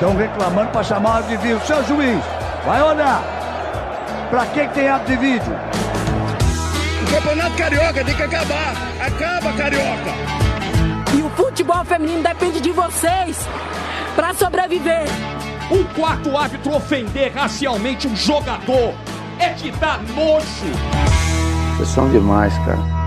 [0.00, 1.60] Estão reclamando para chamar o de vídeo.
[1.66, 2.24] Seu juiz,
[2.64, 3.22] vai olhar.
[4.30, 5.52] Para que tem árbitro de vídeo?
[7.02, 8.72] O campeonato carioca tem que acabar.
[8.98, 10.10] Acaba, carioca.
[11.14, 13.46] E o futebol feminino depende de vocês
[14.16, 15.04] para sobreviver.
[15.70, 18.94] Um quarto árbitro ofender racialmente um jogador
[19.38, 21.76] é que dá nojo.
[21.76, 22.99] Vocês são demais, cara.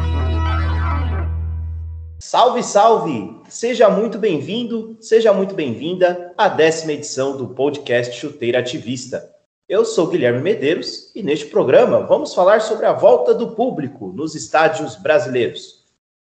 [2.33, 3.39] Salve, salve!
[3.47, 9.31] Seja muito bem-vindo, seja muito bem-vinda à décima edição do podcast Chuteira Ativista.
[9.69, 14.33] Eu sou Guilherme Medeiros e neste programa vamos falar sobre a volta do público nos
[14.33, 15.85] estádios brasileiros.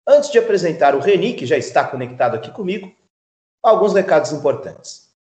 [0.06, 2.94] Antes de apresentar o Reni, que já está conectado aqui comigo,
[3.62, 5.14] alguns recados importantes.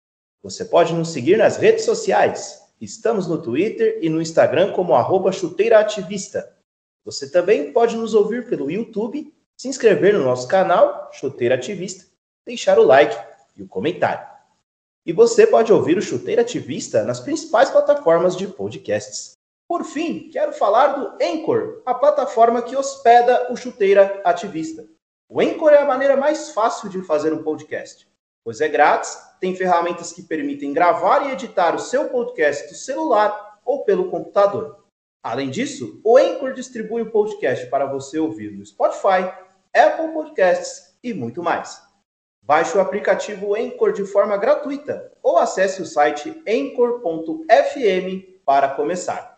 [0.44, 2.62] Você pode nos seguir nas redes sociais.
[2.82, 6.54] Estamos no Twitter e no Instagram como chuteiraativista.
[7.06, 12.06] Você também pode nos ouvir pelo YouTube se inscrever no nosso canal, Chuteira Ativista,
[12.46, 13.16] deixar o like
[13.56, 14.28] e o comentário.
[15.06, 19.34] E você pode ouvir o Chuteira Ativista nas principais plataformas de podcasts.
[19.68, 24.86] Por fim, quero falar do Anchor, a plataforma que hospeda o Chuteira Ativista.
[25.30, 28.08] O Anchor é a maneira mais fácil de fazer um podcast,
[28.44, 33.60] pois é grátis, tem ferramentas que permitem gravar e editar o seu podcast do celular
[33.66, 34.84] ou pelo computador.
[35.24, 39.34] Além disso, o Anchor distribui o podcast para você ouvir no Spotify,
[39.76, 41.82] Apple Podcasts e muito mais.
[42.42, 47.46] Baixe o aplicativo Anchor de forma gratuita ou acesse o site anchor.fm
[48.46, 49.36] para começar.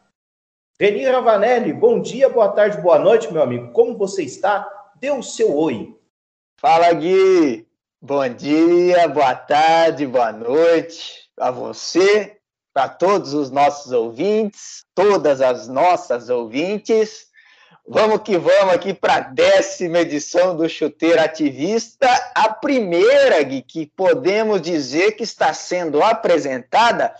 [0.80, 3.72] Reni Ravanelli, bom dia, boa tarde, boa noite, meu amigo.
[3.72, 4.70] Como você está?
[5.00, 5.98] Dê o seu oi.
[6.60, 7.68] Fala, Gui.
[8.00, 12.38] Bom dia, boa tarde, boa noite a você,
[12.72, 17.27] para todos os nossos ouvintes, todas as nossas ouvintes.
[17.90, 23.86] Vamos que vamos aqui para a décima edição do Chuteiro Ativista, a primeira Gui, que
[23.86, 27.16] podemos dizer que está sendo apresentada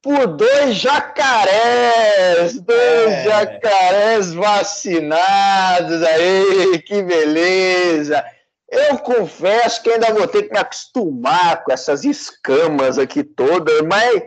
[0.00, 3.24] por dois jacarés, dois é.
[3.24, 8.24] jacarés vacinados aí, que beleza!
[8.70, 14.22] Eu confesso que ainda vou ter que me acostumar com essas escamas aqui todas, mas,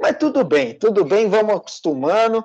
[0.00, 2.42] mas tudo bem, tudo bem, vamos acostumando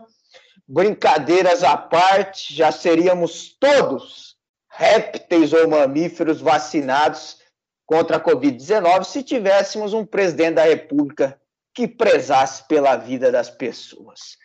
[0.72, 4.38] brincadeiras à parte, já seríamos todos
[4.70, 7.40] répteis ou mamíferos vacinados
[7.86, 11.38] contra a Covid-19 se tivéssemos um presidente da República
[11.74, 14.38] que prezasse pela vida das pessoas.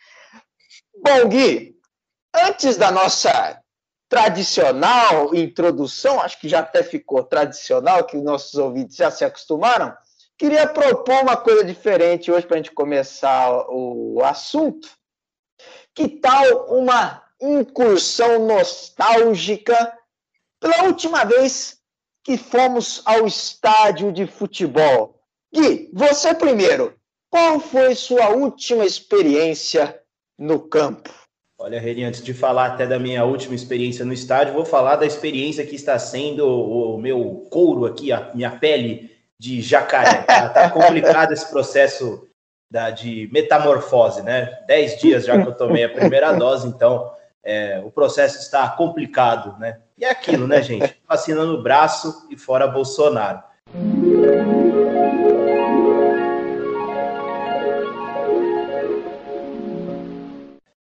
[1.01, 1.77] Bom, Gui,
[2.35, 3.61] antes da nossa
[4.09, 9.95] tradicional introdução, acho que já até ficou tradicional, que os nossos ouvintes já se acostumaram,
[10.37, 14.96] queria propor uma coisa diferente hoje para a gente começar o assunto.
[15.97, 19.97] Que tal uma incursão nostálgica
[20.59, 21.79] pela última vez
[22.23, 25.19] que fomos ao estádio de futebol?
[25.51, 26.93] Gui, você primeiro,
[27.31, 29.99] qual foi sua última experiência
[30.37, 31.11] no campo?
[31.57, 35.05] Olha, Reni, antes de falar até da minha última experiência no estádio, vou falar da
[35.07, 40.21] experiência que está sendo o meu couro aqui, a minha pele de jacaré.
[40.21, 42.27] Tá, tá complicado esse processo
[42.69, 44.59] da, de metamorfose, né?
[44.67, 47.11] Dez dias já que eu tomei a primeira dose, então
[47.43, 49.79] é, o processo está complicado, né?
[49.97, 50.95] E é aquilo, né, gente?
[51.07, 53.41] Vacina no braço e fora Bolsonaro.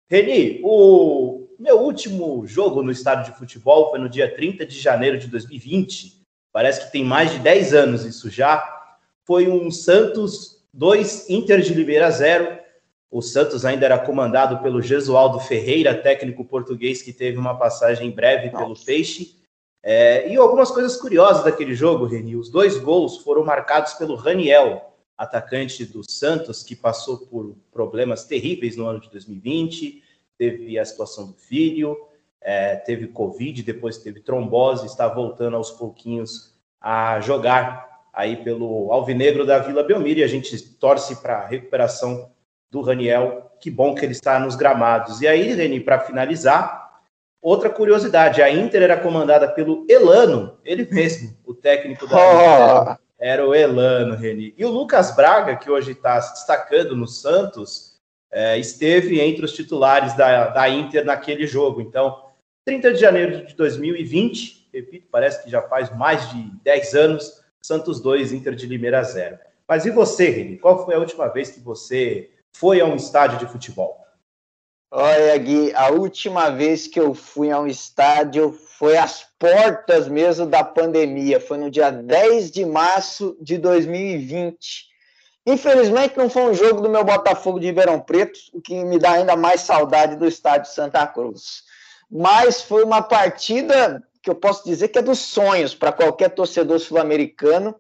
[0.09, 5.19] Reni, o meu último jogo no estádio de futebol foi no dia 30 de janeiro
[5.19, 6.23] de 2020.
[6.53, 8.65] Parece que tem mais de 10 anos isso já.
[9.25, 12.59] Foi um Santos 2, Inter de Limeira 0.
[13.09, 18.51] O Santos ainda era comandado pelo Gesualdo Ferreira, técnico português que teve uma passagem breve
[18.51, 18.65] Nossa.
[18.65, 19.37] pelo Peixe.
[19.81, 22.35] É, e algumas coisas curiosas daquele jogo, Reni.
[22.35, 28.77] Os dois gols foram marcados pelo Raniel, atacante do Santos, que passou por problemas terríveis
[28.77, 30.03] no ano de 2020.
[30.37, 31.97] Teve a situação do filho,
[32.41, 39.45] é, teve Covid, depois teve trombose, está voltando aos pouquinhos a jogar aí pelo Alvinegro
[39.45, 42.31] da Vila Belmiro e a gente torce para a recuperação
[42.71, 43.51] do Raniel.
[43.61, 45.21] Que bom que ele está nos gramados.
[45.21, 47.01] E aí, Reni, para finalizar,
[47.41, 52.83] outra curiosidade: a Inter era comandada pelo Elano, ele mesmo, o técnico da oh.
[52.83, 52.99] Inter.
[53.17, 54.53] Era o Elano, Reni.
[54.59, 57.95] E o Lucas Braga, que hoje está se destacando no Santos,
[58.31, 61.81] é, esteve entre os titulares da, da Inter naquele jogo.
[61.81, 62.23] Então,
[62.67, 67.99] 30 de janeiro de 2020, repito, parece que já faz mais de 10 anos, Santos
[67.99, 69.39] 2, Inter de Limeira 0.
[69.67, 70.59] Mas e você, Reni?
[70.59, 74.05] Qual foi a última vez que você foi a um estádio de futebol?
[74.91, 80.45] Olha, Gui, a última vez que eu fui a um estádio foi às portas mesmo
[80.45, 81.41] da pandemia.
[81.41, 84.91] Foi no dia 10 de março de 2020.
[85.47, 89.13] Infelizmente não foi um jogo do meu Botafogo de Ribeirão Preto, o que me dá
[89.13, 91.63] ainda mais saudade do estádio Santa Cruz.
[92.11, 96.81] Mas foi uma partida que eu posso dizer que é dos sonhos para qualquer torcedor
[96.81, 97.75] sul-americano.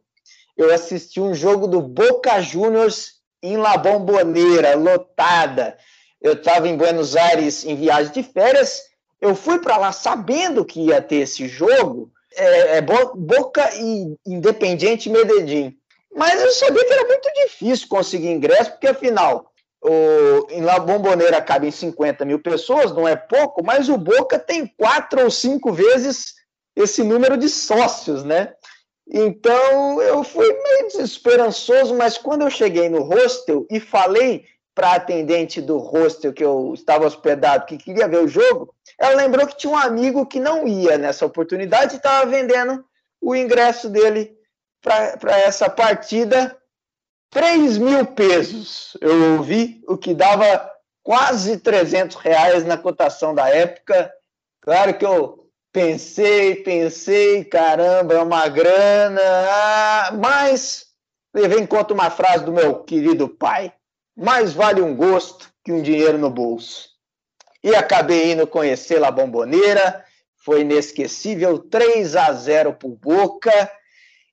[0.55, 5.77] Eu assisti um jogo do Boca Juniors em La Bombonera, lotada.
[6.21, 8.83] Eu estava em Buenos Aires em viagem de férias.
[9.21, 12.13] Eu fui para lá sabendo que ia ter esse jogo.
[12.37, 15.75] É, é Boca e Independiente Medellín.
[16.15, 19.51] Mas eu sabia que era muito difícil conseguir ingresso, porque afinal,
[19.85, 24.67] o, em La Bombonera cabem 50 mil pessoas, não é pouco, mas o Boca tem
[24.67, 26.35] quatro ou cinco vezes
[26.75, 28.55] esse número de sócios, né?
[29.07, 34.95] Então eu fui meio desesperançoso, mas quando eu cheguei no hostel e falei para a
[34.95, 39.59] atendente do hostel que eu estava hospedado, que queria ver o jogo, ela lembrou que
[39.59, 42.83] tinha um amigo que não ia nessa oportunidade e estava vendendo
[43.21, 44.35] o ingresso dele
[44.81, 46.57] para essa partida
[47.35, 48.97] 3 mil pesos.
[49.01, 50.71] Eu ouvi, o que dava
[51.03, 54.11] quase 300 reais na cotação da época.
[54.63, 60.87] Claro que eu pensei, pensei, caramba, é uma grana, ah, mas
[61.35, 63.73] levei em conta uma frase do meu querido pai:
[64.17, 66.89] mais vale um gosto que um dinheiro no bolso.
[67.65, 70.05] E acabei indo conhecer La Bomboneira,
[70.37, 73.71] foi inesquecível, 3 a 0 por Boca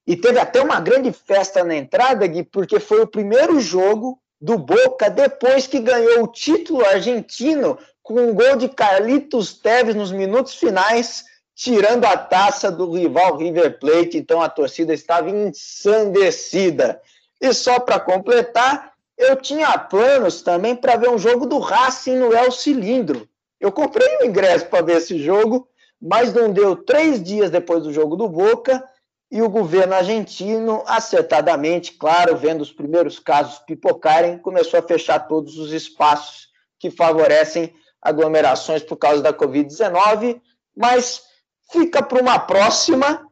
[0.05, 4.57] e teve até uma grande festa na entrada, Gui, porque foi o primeiro jogo do
[4.57, 10.55] Boca depois que ganhou o título argentino com um gol de Carlitos Teves nos minutos
[10.55, 14.17] finais, tirando a taça do rival River Plate.
[14.17, 16.99] Então a torcida estava ensandecida.
[17.39, 22.33] E só para completar, eu tinha planos também para ver um jogo do Racing no
[22.33, 23.29] El Cilindro.
[23.59, 25.67] Eu comprei o ingresso para ver esse jogo,
[26.01, 28.83] mas não deu três dias depois do jogo do Boca
[29.31, 35.57] e o governo argentino, acertadamente, claro, vendo os primeiros casos pipocarem, começou a fechar todos
[35.57, 40.41] os espaços que favorecem aglomerações por causa da Covid-19,
[40.75, 41.23] mas
[41.71, 43.25] fica para uma próxima.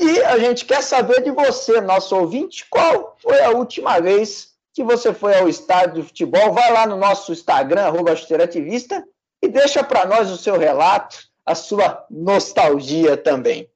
[0.00, 4.82] E a gente quer saber de você, nosso ouvinte, qual foi a última vez que
[4.82, 6.52] você foi ao estádio de futebol?
[6.52, 7.92] Vai lá no nosso Instagram,
[8.42, 9.04] Ativista,
[9.40, 11.16] e deixa para nós o seu relato,
[11.46, 13.70] a sua nostalgia também.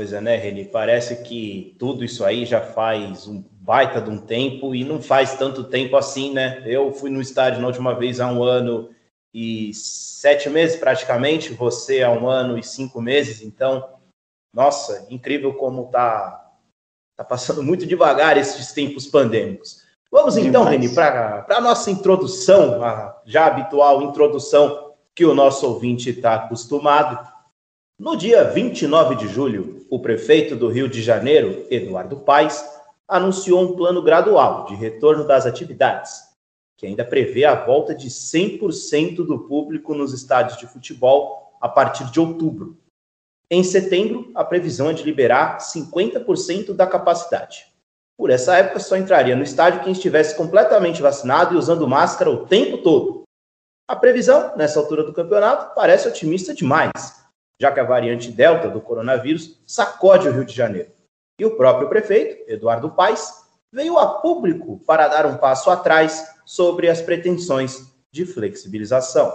[0.00, 0.64] Coisa, né, Reni?
[0.64, 5.34] Parece que tudo isso aí já faz um baita de um tempo e não faz
[5.34, 6.62] tanto tempo assim, né?
[6.64, 8.88] Eu fui no estádio na última vez há um ano
[9.34, 13.90] e sete meses praticamente, você há um ano e cinco meses, então,
[14.54, 16.50] nossa, incrível como tá,
[17.18, 19.84] tá passando muito devagar esses tempos pandêmicos.
[20.10, 26.08] Vamos então, Reni, para a nossa introdução, a já habitual introdução que o nosso ouvinte
[26.08, 27.29] está acostumado.
[28.00, 32.64] No dia 29 de julho, o prefeito do Rio de Janeiro, Eduardo Paes,
[33.06, 36.22] anunciou um plano gradual de retorno das atividades,
[36.78, 42.10] que ainda prevê a volta de 100% do público nos estádios de futebol a partir
[42.10, 42.78] de outubro.
[43.50, 47.66] Em setembro, a previsão é de liberar 50% da capacidade.
[48.16, 52.46] Por essa época, só entraria no estádio quem estivesse completamente vacinado e usando máscara o
[52.46, 53.24] tempo todo.
[53.86, 57.19] A previsão, nessa altura do campeonato, parece otimista demais
[57.60, 60.88] já que a variante Delta do coronavírus sacode o Rio de Janeiro.
[61.38, 63.30] E o próprio prefeito, Eduardo Paes,
[63.70, 69.30] veio a público para dar um passo atrás sobre as pretensões de flexibilização.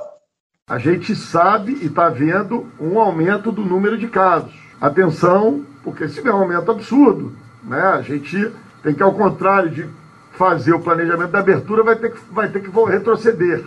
[0.67, 4.51] A gente sabe e está vendo um aumento do número de casos.
[4.81, 8.51] Atenção, porque se tiver um aumento absurdo, né, a gente
[8.81, 9.87] tem que, ao contrário de
[10.31, 13.63] fazer o planejamento da abertura, vai ter que, vai ter que retroceder.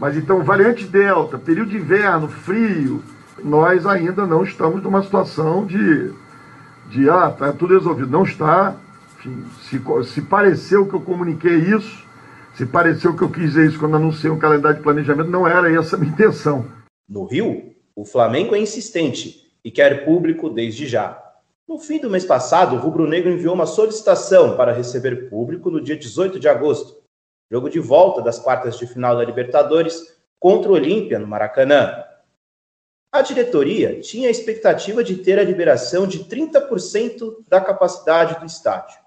[0.00, 3.02] Mas então, variante Delta, período de inverno, frio,
[3.44, 6.12] nós ainda não estamos numa situação de,
[6.88, 8.10] de ah, está tudo resolvido.
[8.10, 8.76] Não está.
[9.18, 9.80] Enfim, se,
[10.12, 12.04] se pareceu que eu comuniquei isso,
[12.54, 15.72] se pareceu que eu quis dizer isso quando anunciei um calendário de planejamento, não era
[15.72, 16.66] essa a minha intenção.
[17.08, 21.22] No Rio, o Flamengo é insistente e quer público desde já.
[21.68, 25.80] No fim do mês passado, o Rubro Negro enviou uma solicitação para receber público no
[25.80, 26.96] dia 18 de agosto,
[27.50, 32.02] jogo de volta das quartas de final da Libertadores contra o Olímpia no Maracanã.
[33.12, 39.00] A diretoria tinha a expectativa de ter a liberação de 30% da capacidade do estádio.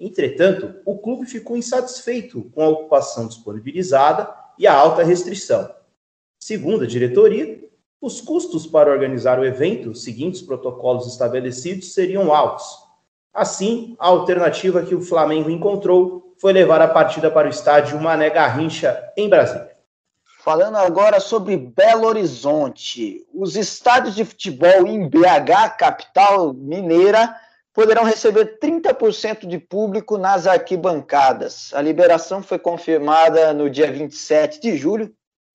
[0.00, 5.72] Entretanto, o clube ficou insatisfeito com a ocupação disponibilizada e a alta restrição.
[6.40, 7.64] Segundo a diretoria,
[8.00, 12.66] os custos para organizar o evento, seguindo os protocolos estabelecidos, seriam altos.
[13.32, 18.28] Assim, a alternativa que o Flamengo encontrou foi levar a partida para o estádio Mané
[18.28, 19.75] Garrincha, em Brasília.
[20.46, 23.26] Falando agora sobre Belo Horizonte.
[23.34, 27.34] Os estádios de futebol em BH, capital mineira,
[27.74, 31.74] poderão receber 30% de público nas arquibancadas.
[31.74, 35.12] A liberação foi confirmada no dia 27 de julho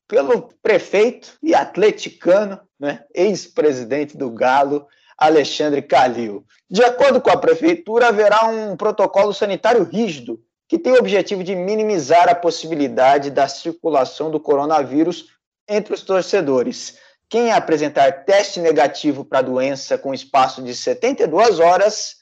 [0.09, 4.85] pelo prefeito e atleticano, né, ex-presidente do Galo,
[5.17, 6.43] Alexandre Calil.
[6.69, 11.53] De acordo com a prefeitura, haverá um protocolo sanitário rígido que tem o objetivo de
[11.53, 15.27] minimizar a possibilidade da circulação do coronavírus
[15.67, 16.97] entre os torcedores.
[17.27, 22.15] Quem apresentar teste negativo para a doença com espaço de 72 horas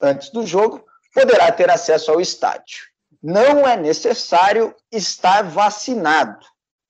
[0.00, 2.80] antes do jogo poderá ter acesso ao estádio.
[3.22, 6.44] Não é necessário estar vacinado.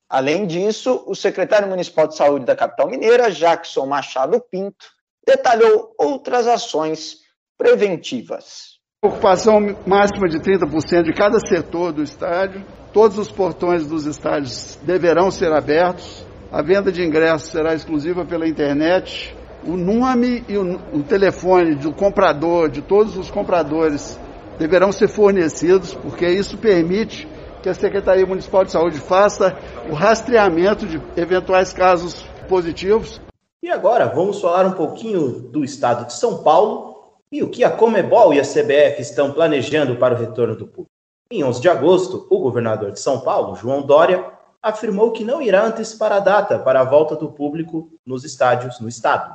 [0.09, 4.87] Além disso, o secretário municipal de saúde da capital mineira, Jackson Machado Pinto,
[5.27, 7.19] detalhou outras ações
[7.59, 8.72] preventivas.
[9.05, 12.65] Ocupação máxima de 30% de cada setor do estádio.
[12.93, 16.25] Todos os portões dos estádios deverão ser abertos.
[16.53, 19.37] A venda de ingressos será exclusiva pela internet.
[19.67, 24.21] O nome e o, o telefone do comprador, de todos os compradores,
[24.57, 27.27] deverão ser fornecidos, porque isso permite
[27.61, 29.53] que a Secretaria Municipal de Saúde faça
[29.91, 33.21] o rastreamento de eventuais casos positivos
[33.63, 36.92] e agora vamos falar um pouquinho do estado de São Paulo
[37.33, 40.93] e o que a Comebol e a CBF estão planejando para o retorno do público.
[41.31, 44.23] Em 11 de agosto, o governador de São Paulo, João Dória,
[44.63, 48.89] afirmou que não irá antecipar a data para a volta do público nos estádios no
[48.89, 49.35] estado.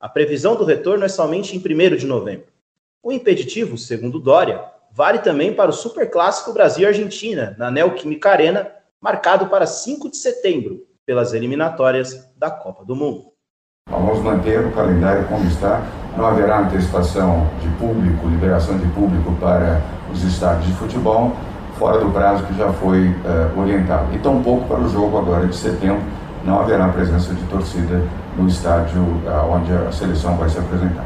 [0.00, 2.46] A previsão do retorno é somente em 1 de novembro.
[3.02, 9.66] O impeditivo, segundo Dória, vale também para o Superclássico Brasil-Argentina, na Neoquímica Arena, marcado para
[9.66, 13.32] 5 de setembro, pelas eliminatórias da Copa do Mundo.
[13.90, 15.82] Vamos manter o calendário como está.
[16.16, 21.32] Não haverá antecipação de público, liberação de público para os estádios de futebol,
[21.76, 24.14] fora do prazo que já foi uh, orientado.
[24.14, 26.02] E tampouco para o jogo agora de setembro,
[26.44, 28.00] não haverá presença de torcida
[28.36, 31.04] no estádio uh, onde a seleção vai se apresentar.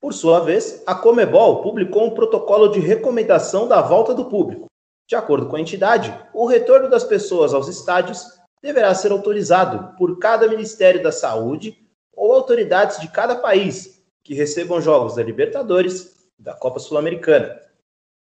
[0.00, 4.66] Por sua vez, a Comebol publicou um protocolo de recomendação da volta do público.
[5.06, 8.26] De acordo com a entidade, o retorno das pessoas aos estádios
[8.62, 11.76] deverá ser autorizado por cada Ministério da Saúde
[12.16, 13.93] ou autoridades de cada país
[14.24, 17.60] que recebam jogos da Libertadores e da Copa Sul-Americana.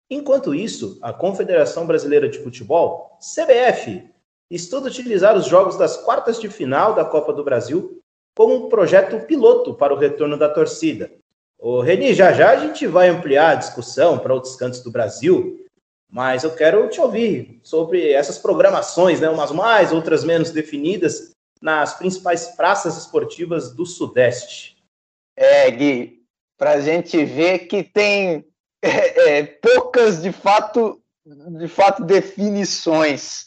[0.09, 4.03] Enquanto isso, a Confederação Brasileira de Futebol, CBF,
[4.51, 8.01] estuda utilizar os jogos das quartas de final da Copa do Brasil
[8.35, 11.11] como um projeto piloto para o retorno da torcida.
[11.57, 15.65] O Reni, já já a gente vai ampliar a discussão para outros cantos do Brasil,
[16.09, 21.95] mas eu quero te ouvir sobre essas programações, né, umas mais, outras menos definidas, nas
[21.95, 24.76] principais praças esportivas do Sudeste.
[25.37, 26.23] É, Gui,
[26.57, 28.43] para a gente ver que tem
[28.81, 33.45] é, é, poucas, de fato, de fato, definições.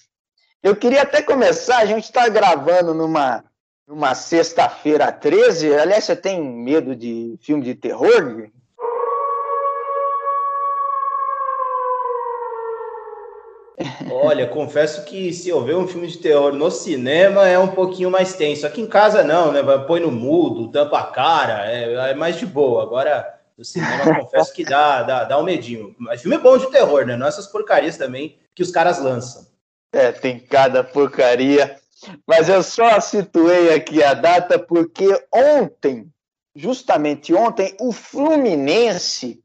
[0.62, 3.44] Eu queria até começar, a gente está gravando numa,
[3.88, 5.74] numa sexta-feira 13.
[5.74, 8.48] Aliás, você tem medo de filme de terror?
[14.12, 18.10] Olha, confesso que se eu ver um filme de terror no cinema é um pouquinho
[18.10, 18.66] mais tenso.
[18.66, 19.62] Aqui em casa não, né?
[19.86, 22.82] Põe no mudo, tampa a cara, é, é mais de boa.
[22.82, 25.94] Agora, no cinema, confesso que dá, dá, dá um medinho.
[25.98, 27.16] Mas filme é bom de terror, né?
[27.16, 29.46] Não essas porcarias também que os caras lançam.
[29.92, 31.76] É, tem cada porcaria.
[32.26, 36.10] Mas eu só situei aqui a data porque ontem,
[36.54, 39.42] justamente ontem, o Fluminense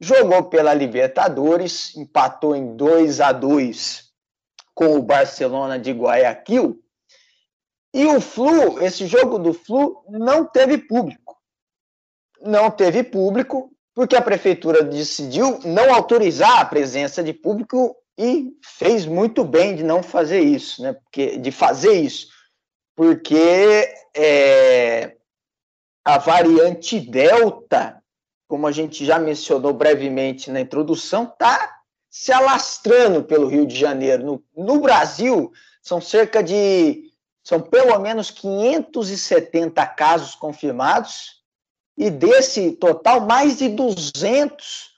[0.00, 4.05] jogou pela Libertadores, empatou em 2 a 2
[4.76, 6.80] com o Barcelona de Guayaquil.
[7.92, 11.36] E o Flu, esse jogo do Flu, não teve público.
[12.40, 19.04] Não teve público, porque a prefeitura decidiu não autorizar a presença de público e fez
[19.06, 20.92] muito bem de não fazer isso, né?
[20.92, 22.28] Porque, de fazer isso,
[22.94, 25.16] porque é,
[26.04, 27.96] a variante Delta
[28.48, 31.80] como a gente já mencionou brevemente na introdução, está
[32.18, 34.24] se alastrando pelo Rio de Janeiro.
[34.24, 37.12] No, no, Brasil, são cerca de.
[37.44, 41.42] São pelo menos 570 casos confirmados,
[41.96, 44.96] e desse total, mais de 200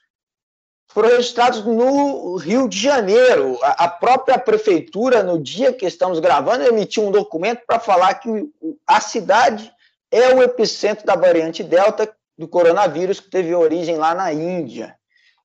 [0.87, 3.59] foram registrados no Rio de Janeiro.
[3.63, 8.49] A, a própria prefeitura, no dia que estamos gravando, emitiu um documento para falar que
[8.87, 9.71] a cidade
[10.09, 14.97] é o epicentro da variante Delta, do coronavírus que teve origem lá na Índia.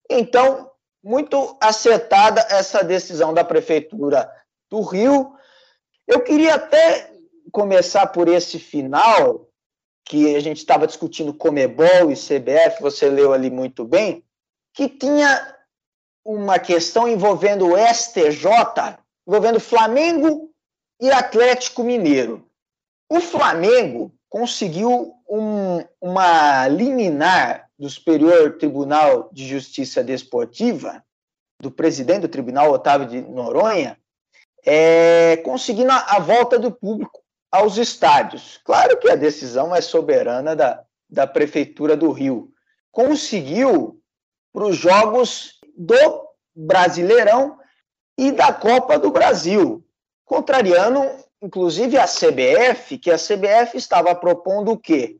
[0.08, 0.70] Então,
[1.04, 4.30] muito acertada essa decisão da prefeitura
[4.70, 5.34] do Rio.
[6.06, 7.12] Eu queria até
[7.52, 9.46] começar por esse final,
[10.06, 14.24] que a gente estava discutindo Comebol e CBF, você leu ali muito bem,
[14.72, 15.54] que tinha
[16.24, 20.50] uma questão envolvendo o STJ, envolvendo Flamengo
[21.00, 22.48] e Atlético Mineiro.
[23.10, 31.04] O Flamengo conseguiu um, uma liminar do Superior Tribunal de Justiça Desportiva,
[31.60, 33.98] do presidente do tribunal, Otávio de Noronha,
[34.64, 38.60] é, conseguindo a, a volta do público aos estádios.
[38.64, 42.50] Claro que a decisão é soberana da, da Prefeitura do Rio.
[42.90, 44.00] Conseguiu
[44.52, 47.58] para os jogos do Brasileirão
[48.16, 49.84] e da Copa do Brasil,
[50.24, 51.00] contrariando
[51.42, 55.18] inclusive a CBF, que a CBF estava propondo o quê?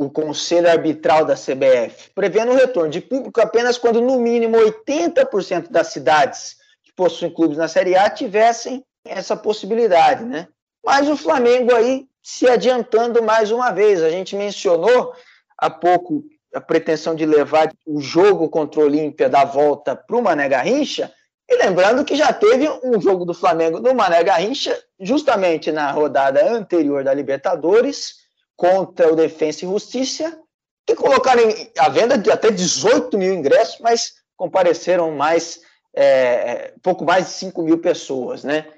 [0.00, 5.68] O Conselho Arbitral da CBF, prevendo o retorno de público apenas quando no mínimo 80%
[5.70, 10.48] das cidades que possuem clubes na Série A tivessem essa possibilidade, né?
[10.82, 14.02] Mas o Flamengo aí se adiantando mais uma vez.
[14.02, 15.12] A gente mencionou
[15.58, 20.22] há pouco a pretensão de levar o jogo contra o Olímpia da volta para o
[20.22, 21.12] Mané Garrincha,
[21.46, 26.50] e lembrando que já teve um jogo do Flamengo no Mané Garrincha, justamente na rodada
[26.50, 28.19] anterior da Libertadores,
[28.60, 30.38] contra o Defensa e Justiça,
[30.86, 31.42] que colocaram
[31.78, 35.62] à venda de até 18 mil ingressos, mas compareceram mais,
[35.96, 38.70] é, pouco mais de 5 mil pessoas, né?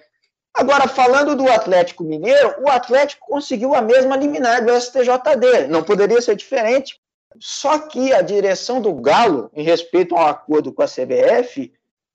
[0.54, 5.66] Agora, falando do Atlético Mineiro, o Atlético conseguiu a mesma liminar do STJD.
[5.68, 7.00] Não poderia ser diferente.
[7.40, 11.72] Só que a direção do Galo, em respeito ao acordo com a CBF,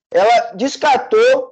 [0.10, 1.52] ela descartou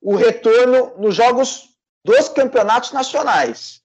[0.00, 1.68] o retorno nos jogos
[2.04, 3.81] dos campeonatos nacionais.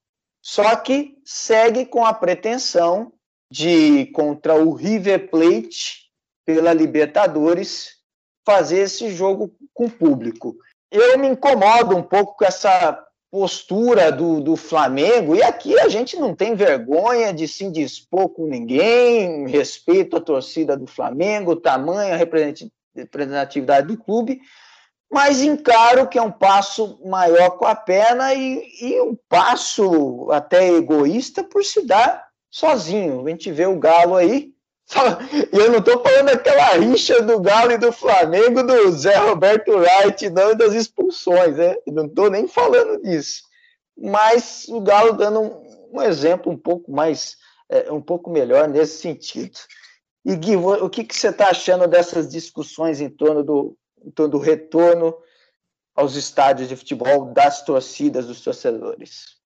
[0.48, 3.12] Só que segue com a pretensão
[3.52, 6.10] de, contra o River Plate,
[6.46, 7.98] pela Libertadores,
[8.46, 10.56] fazer esse jogo com público.
[10.90, 12.98] Eu me incomodo um pouco com essa
[13.30, 18.48] postura do, do Flamengo, e aqui a gente não tem vergonha de se dispor com
[18.48, 22.18] ninguém, respeito à torcida do Flamengo, tamanho,
[22.96, 24.40] representatividade do clube,
[25.10, 30.70] mas encaro que é um passo maior com a perna e, e um passo até
[30.70, 33.26] egoísta por se dar sozinho.
[33.26, 34.52] A gente vê o Galo aí.
[35.52, 40.30] Eu não estou falando daquela rixa do Galo e do Flamengo, do Zé Roberto Wright,
[40.30, 41.76] não, e das expulsões, né?
[41.86, 43.44] Eu não estou nem falando disso.
[43.98, 47.36] Mas o Galo dando um, um exemplo um pouco mais,
[47.70, 49.58] é, um pouco melhor nesse sentido.
[50.26, 54.38] E Gui, o que, que você está achando dessas discussões em torno do, em do
[54.38, 55.18] retorno
[55.96, 59.38] aos estádios de futebol das torcidas, dos torcedores?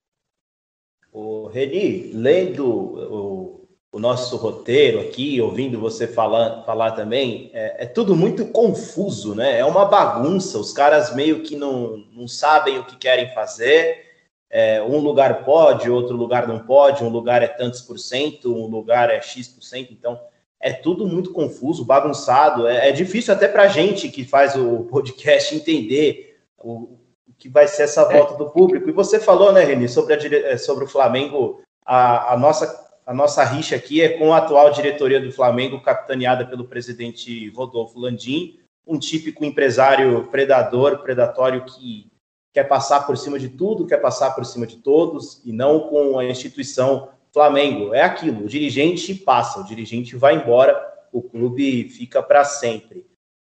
[1.12, 7.86] O Reni, lendo o, o, nosso roteiro aqui, ouvindo você falar, falar também, é, é,
[7.86, 9.60] tudo muito confuso, né?
[9.60, 14.10] É uma bagunça, os caras meio que não, não sabem o que querem fazer.
[14.50, 18.68] É, um lugar pode, outro lugar não pode, um lugar é tantos por cento, um
[18.68, 20.20] lugar é X por cento, então
[20.62, 22.68] é tudo muito confuso, bagunçado.
[22.68, 26.98] É, é difícil até para a gente que faz o podcast entender o,
[27.28, 28.88] o, que vai ser essa volta do público.
[28.88, 33.14] E você falou, né, Reni, sobre, a, é, sobre o Flamengo, a, a, nossa, a
[33.14, 38.60] nossa rixa aqui é com a atual diretoria do Flamengo, capitaneada pelo presidente Rodolfo Landim,
[38.86, 42.12] um típico empresário predador, predatório que
[42.54, 46.20] quer passar por cima de tudo, quer passar por cima de todos, e não com
[46.20, 52.22] a instituição Flamengo é aquilo, o dirigente passa, o dirigente vai embora, o clube fica
[52.22, 53.06] para sempre.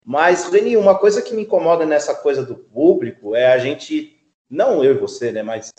[0.04, 4.18] Mas, Reni, uma coisa que me incomoda nessa coisa do público é a gente,
[4.50, 5.72] não eu e você, né, mas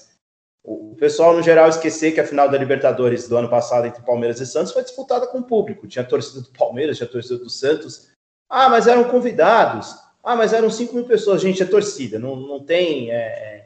[0.63, 4.41] o pessoal no geral esquecer que a final da Libertadores do ano passado entre Palmeiras
[4.41, 5.89] e Santos foi disputada com o público.
[5.89, 8.11] Tinha torcida do Palmeiras, tinha torcida do Santos.
[8.49, 9.95] Ah, mas eram convidados.
[10.23, 11.41] Ah, mas eram 5 mil pessoas.
[11.41, 13.11] Gente, é torcida, não, não tem.
[13.11, 13.60] É,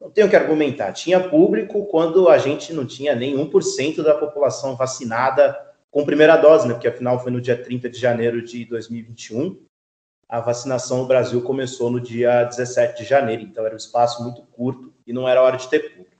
[0.00, 0.92] não tenho que argumentar.
[0.92, 5.58] Tinha público quando a gente não tinha nem 1% da população vacinada
[5.90, 6.74] com primeira dose, né?
[6.74, 9.58] Porque afinal foi no dia 30 de janeiro de 2021.
[10.28, 14.42] A vacinação no Brasil começou no dia 17 de janeiro, então era um espaço muito
[14.52, 16.16] curto e não era hora de ter público.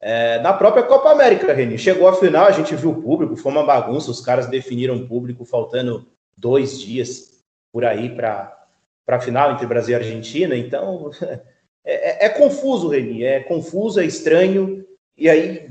[0.00, 3.52] É, na própria Copa América, Reni, chegou a final, a gente viu o público, foi
[3.52, 7.40] uma bagunça, os caras definiram público faltando dois dias
[7.72, 8.66] por aí para
[9.06, 11.10] a final entre Brasil e Argentina, então
[11.84, 15.68] é, é, é, confuso, Reni, é confuso, é estranho, e aí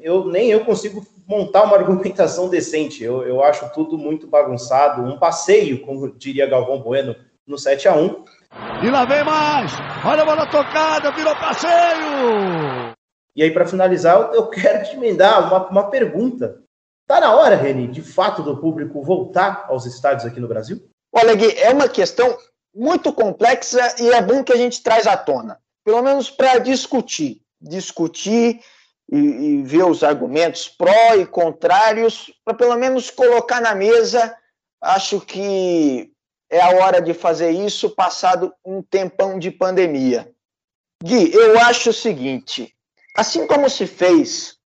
[0.00, 3.02] eu nem eu consigo montar uma argumentação decente.
[3.02, 7.14] Eu, eu acho tudo muito bagunçado, um passeio, como diria Galvão Bueno,
[7.46, 8.24] no 7 a 1
[8.82, 9.72] E lá vem mais!
[10.04, 12.94] Olha a bola tocada, virou passeio!
[13.36, 16.62] E aí, para finalizar, eu, eu quero te emendar uma, uma pergunta.
[17.06, 20.80] Tá na hora, Reni, de fato, do público voltar aos estádios aqui no Brasil?
[21.12, 22.36] Olha, Gui, é uma questão
[22.74, 27.40] muito complexa e é bom que a gente traz à tona, pelo menos para discutir,
[27.60, 28.60] discutir
[29.10, 34.36] e, e, ver os argumentos pró e contrários, para pelo menos colocar na mesa.
[34.80, 36.10] Acho que
[36.50, 40.32] é a hora de fazer isso passado um tempão de pandemia.
[41.02, 42.74] Gui, eu acho o seguinte:
[43.16, 44.56] assim como se fez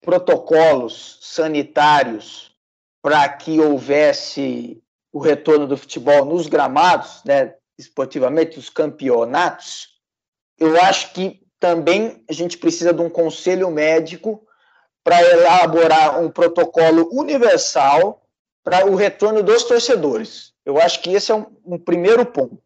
[0.00, 2.54] protocolos sanitários
[3.00, 4.82] para que houvesse
[5.14, 10.00] o retorno do futebol nos gramados, né, esportivamente, os campeonatos,
[10.58, 14.44] eu acho que também a gente precisa de um conselho médico
[15.04, 18.26] para elaborar um protocolo universal
[18.64, 20.52] para o retorno dos torcedores.
[20.66, 22.58] Eu acho que esse é um, um primeiro ponto.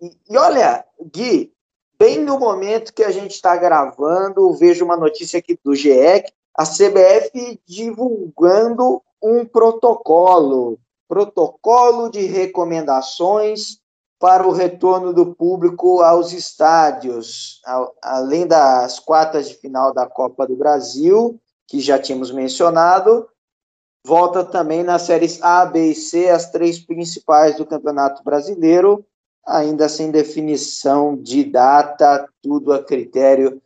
[0.00, 1.52] E, e, olha, Gui,
[1.96, 6.24] bem no momento que a gente está gravando, vejo uma notícia aqui do GE,
[6.56, 10.80] a CBF divulgando um protocolo,
[11.12, 13.76] protocolo de recomendações
[14.18, 17.60] para o retorno do público aos estádios,
[18.00, 23.28] além das quartas de final da Copa do Brasil, que já tínhamos mencionado,
[24.06, 29.04] volta também nas séries A, B e C, as três principais do Campeonato Brasileiro,
[29.46, 33.60] ainda sem definição de data, tudo a critério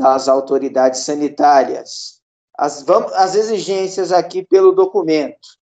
[0.00, 2.22] das autoridades sanitárias.
[2.56, 5.60] As, vamos, as exigências aqui pelo documento.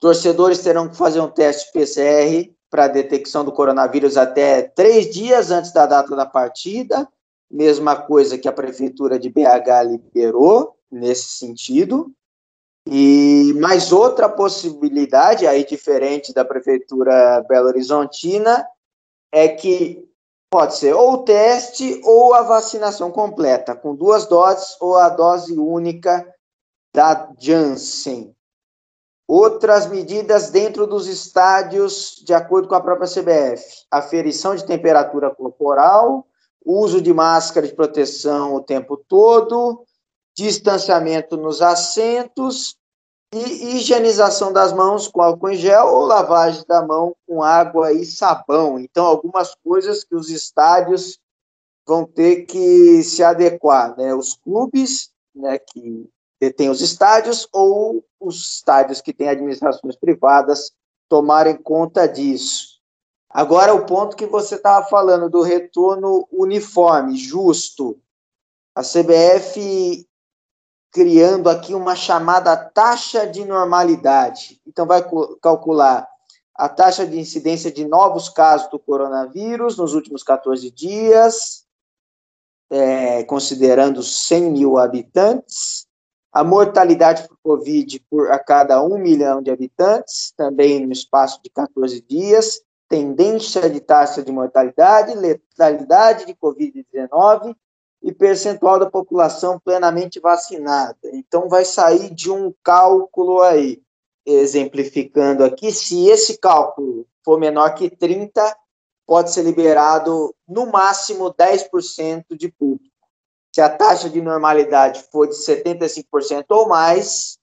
[0.00, 5.72] Torcedores terão que fazer um teste PCR para detecção do coronavírus até três dias antes
[5.72, 7.06] da data da partida,
[7.50, 12.10] mesma coisa que a prefeitura de BH liberou nesse sentido.
[12.88, 18.66] E mais outra possibilidade, aí diferente da prefeitura Belo Horizontina,
[19.30, 20.08] é que
[20.50, 25.52] pode ser ou o teste ou a vacinação completa, com duas doses ou a dose
[25.58, 26.26] única
[26.94, 28.34] da Janssen.
[29.32, 36.26] Outras medidas dentro dos estádios, de acordo com a própria CBF: aferição de temperatura corporal,
[36.66, 39.84] uso de máscara de proteção o tempo todo,
[40.36, 42.76] distanciamento nos assentos
[43.32, 48.04] e higienização das mãos com álcool em gel ou lavagem da mão com água e
[48.04, 48.80] sabão.
[48.80, 51.20] Então, algumas coisas que os estádios
[51.86, 54.12] vão ter que se adequar, né?
[54.12, 60.72] Os clubes, né, que detêm os estádios ou os estádios que têm administrações privadas
[61.08, 62.80] tomarem conta disso.
[63.28, 68.00] Agora, o ponto que você estava falando do retorno uniforme, justo.
[68.74, 70.06] A CBF
[70.90, 74.60] criando aqui uma chamada taxa de normalidade.
[74.66, 75.04] Então, vai
[75.40, 76.08] calcular
[76.54, 81.64] a taxa de incidência de novos casos do coronavírus nos últimos 14 dias,
[82.68, 85.86] é, considerando 100 mil habitantes,
[86.32, 91.50] a mortalidade por Covid por a cada 1 milhão de habitantes, também no espaço de
[91.50, 97.54] 14 dias, tendência de taxa de mortalidade, letalidade de Covid-19
[98.02, 100.98] e percentual da população plenamente vacinada.
[101.12, 103.80] Então, vai sair de um cálculo aí,
[104.26, 108.56] exemplificando aqui, se esse cálculo for menor que 30,
[109.06, 112.89] pode ser liberado no máximo 10% de público.
[113.54, 117.38] Se a taxa de normalidade for de 75% ou mais,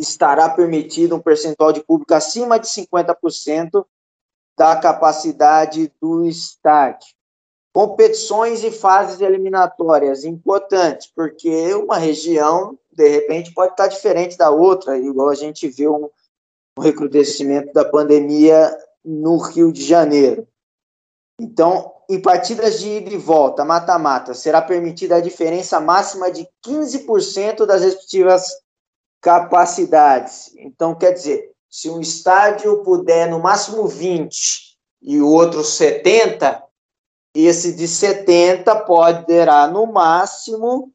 [0.00, 3.84] estará permitido um percentual de público acima de 50%
[4.56, 7.08] da capacidade do estádio.
[7.72, 14.96] Competições e fases eliminatórias, importantes, porque uma região, de repente, pode estar diferente da outra,
[14.96, 16.10] igual a gente viu um,
[16.78, 20.46] um recrudescimento da pandemia no Rio de Janeiro.
[21.40, 27.64] Então, em partidas de ida e volta, mata-mata, será permitida a diferença máxima de 15%
[27.66, 28.46] das respectivas
[29.20, 30.52] capacidades.
[30.56, 36.62] Então, quer dizer, se um estádio puder no máximo 20 e o outro 70,
[37.34, 40.92] esse de 70 poderá no máximo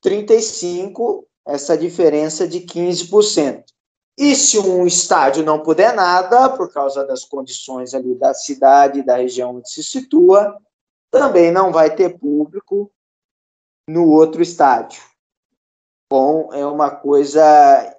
[0.00, 3.64] 35, essa diferença de 15%.
[4.18, 9.16] E se um estádio não puder nada, por causa das condições ali da cidade, da
[9.16, 10.60] região onde se situa,
[11.10, 12.90] também não vai ter público
[13.88, 15.02] no outro estádio.
[16.10, 17.96] Bom, é uma coisa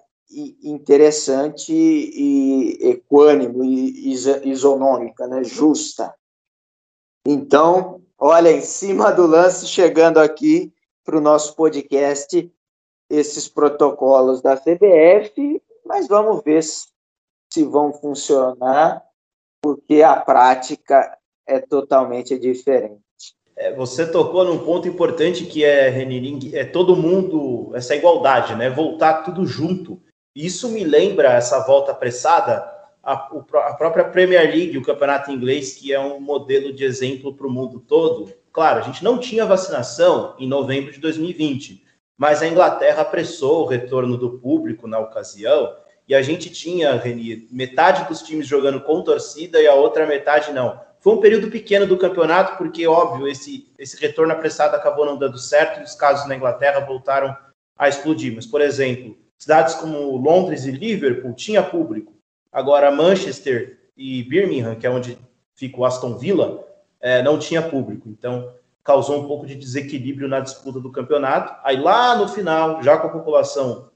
[0.63, 4.13] interessante e equânime e
[4.50, 5.43] isonômica, né?
[5.43, 6.13] justa.
[7.26, 12.52] Então, olha, em cima do lance, chegando aqui para o nosso podcast,
[13.10, 19.04] esses protocolos da CBF mas vamos ver se vão funcionar,
[19.62, 23.01] porque a prática é totalmente diferente.
[23.58, 28.69] É, você tocou num ponto importante que é, Reniring, é todo mundo, essa igualdade, né?
[28.69, 30.01] Voltar tudo junto.
[30.34, 32.65] Isso me lembra essa volta apressada,
[33.04, 37.45] a, a própria Premier League, o campeonato inglês, que é um modelo de exemplo para
[37.45, 38.32] o mundo todo.
[38.54, 41.84] Claro, a gente não tinha vacinação em novembro de 2020,
[42.21, 45.75] mas a Inglaterra apressou o retorno do público na ocasião
[46.07, 50.53] e a gente tinha, Reni, metade dos times jogando com torcida e a outra metade
[50.53, 50.79] não.
[50.99, 55.39] Foi um período pequeno do campeonato, porque, óbvio, esse, esse retorno apressado acabou não dando
[55.39, 57.36] certo e os casos na Inglaterra voltaram
[57.75, 58.36] a explodir.
[58.36, 62.13] Mas, por exemplo, cidades como Londres e Liverpool tinha público.
[62.51, 65.17] Agora, Manchester e Birmingham, que é onde
[65.55, 66.63] fica o Aston Villa,
[67.01, 68.07] é, não tinha público.
[68.07, 68.53] Então,
[68.84, 71.56] causou um pouco de desequilíbrio na disputa do campeonato.
[71.63, 73.89] Aí, lá no final, já com a população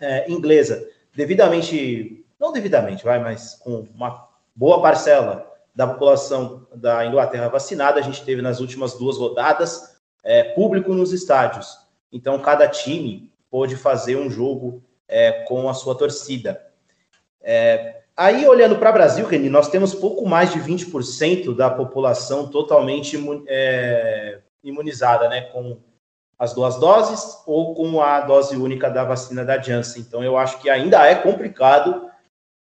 [0.00, 7.48] é, inglesa devidamente, não devidamente, vai, mas com uma boa parcela da população da Inglaterra
[7.48, 11.78] vacinada, a gente teve nas últimas duas rodadas é, público nos estádios.
[12.12, 16.64] Então, cada time pôde fazer um jogo é, com a sua torcida.
[17.40, 22.48] É, aí, olhando para o Brasil, Reni, nós temos pouco mais de 20% da população
[22.48, 25.78] totalmente é, imunizada, né, com
[26.38, 30.02] as duas doses ou com a dose única da vacina da Janssen.
[30.02, 32.10] Então, eu acho que ainda é complicado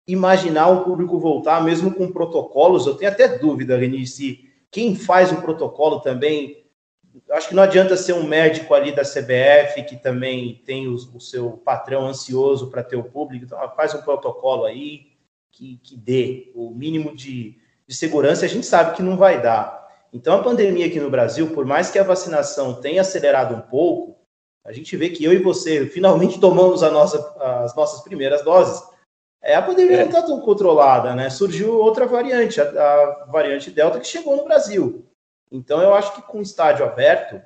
[0.07, 2.85] imaginar o público voltar, mesmo com protocolos.
[2.85, 6.61] Eu tenho até dúvida, Reni, se quem faz o protocolo também.
[7.31, 11.19] Acho que não adianta ser um médico ali da CBF, que também tem o, o
[11.19, 13.45] seu patrão ansioso para ter o público.
[13.45, 15.10] Então, faz um protocolo aí
[15.51, 18.45] que, que dê o mínimo de, de segurança.
[18.45, 19.81] A gente sabe que não vai dar
[20.13, 24.19] então, a pandemia aqui no Brasil, por mais que a vacinação tenha acelerado um pouco,
[24.65, 27.33] a gente vê que eu e você finalmente tomamos nossa,
[27.63, 28.83] as nossas primeiras doses.
[29.41, 29.99] É, a pandemia é.
[30.01, 31.29] não está tão controlada, né?
[31.29, 35.05] Surgiu outra variante, a, a, variante Delta, que chegou no Brasil.
[35.49, 37.41] Então, eu acho que com o estádio aberto,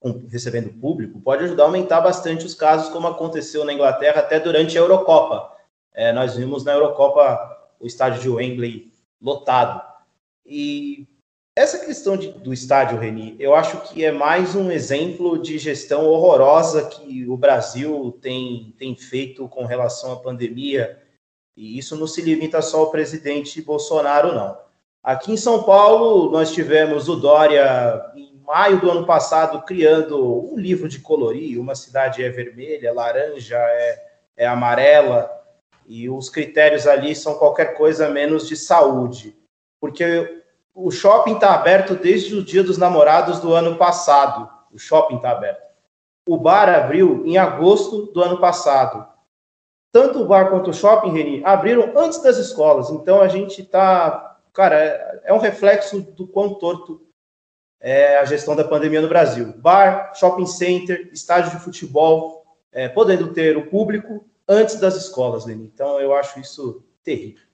[0.00, 4.40] com, recebendo público, pode ajudar a aumentar bastante os casos, como aconteceu na Inglaterra até
[4.40, 5.56] durante a Eurocopa.
[5.98, 8.88] É, nós vimos na Eurocopa o estádio de Wembley
[9.20, 9.82] lotado.
[10.46, 11.08] E
[11.56, 16.06] essa questão de, do estádio, Reni, eu acho que é mais um exemplo de gestão
[16.06, 21.02] horrorosa que o Brasil tem, tem feito com relação à pandemia.
[21.56, 24.56] E isso não se limita só ao presidente Bolsonaro, não.
[25.02, 30.56] Aqui em São Paulo, nós tivemos o Dória, em maio do ano passado, criando um
[30.56, 31.58] livro de colorir.
[31.58, 34.04] Uma cidade é vermelha, laranja, é,
[34.36, 35.37] é amarela.
[35.88, 39.34] E os critérios ali são qualquer coisa menos de saúde.
[39.80, 40.42] Porque
[40.74, 44.50] o shopping está aberto desde o dia dos namorados do ano passado.
[44.70, 45.66] O shopping está aberto.
[46.28, 49.08] O bar abriu em agosto do ano passado.
[49.90, 52.90] Tanto o bar quanto o shopping, Reni, abriram antes das escolas.
[52.90, 54.36] Então a gente está.
[54.52, 57.00] Cara, é, um reflexo do quão torto
[57.80, 59.54] é a gestão da pandemia no Brasil.
[59.56, 65.66] Bar, shopping center, estádio de futebol, é, podendo ter o público antes das escolas, Reni.
[65.66, 67.48] Então eu acho isso terrível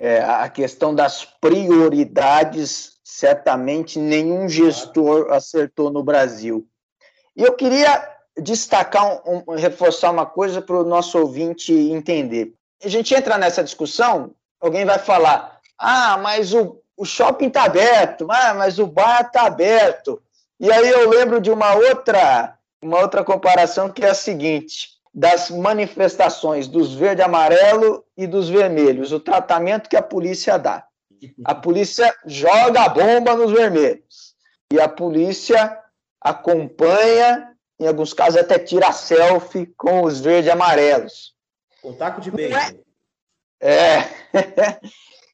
[0.00, 6.66] é, a questão das prioridades, certamente nenhum gestor acertou no Brasil.
[7.36, 8.08] E eu queria
[8.40, 12.54] destacar, um, um, reforçar uma coisa para o nosso ouvinte entender.
[12.82, 18.26] A gente entra nessa discussão, alguém vai falar: ah, mas o, o shopping está aberto,
[18.30, 20.22] ah, mas o bar está aberto.
[20.58, 25.50] E aí eu lembro de uma outra, uma outra comparação que é a seguinte: das
[25.50, 30.86] manifestações dos verde amarelo e dos vermelhos, o tratamento que a polícia dá.
[31.44, 34.34] A polícia joga a bomba nos vermelhos
[34.72, 35.78] e a polícia
[36.20, 41.34] acompanha, em alguns casos até tira selfie com os verde amarelos.
[41.82, 42.56] Com taco de beijo.
[43.60, 43.68] É.
[43.68, 44.08] é.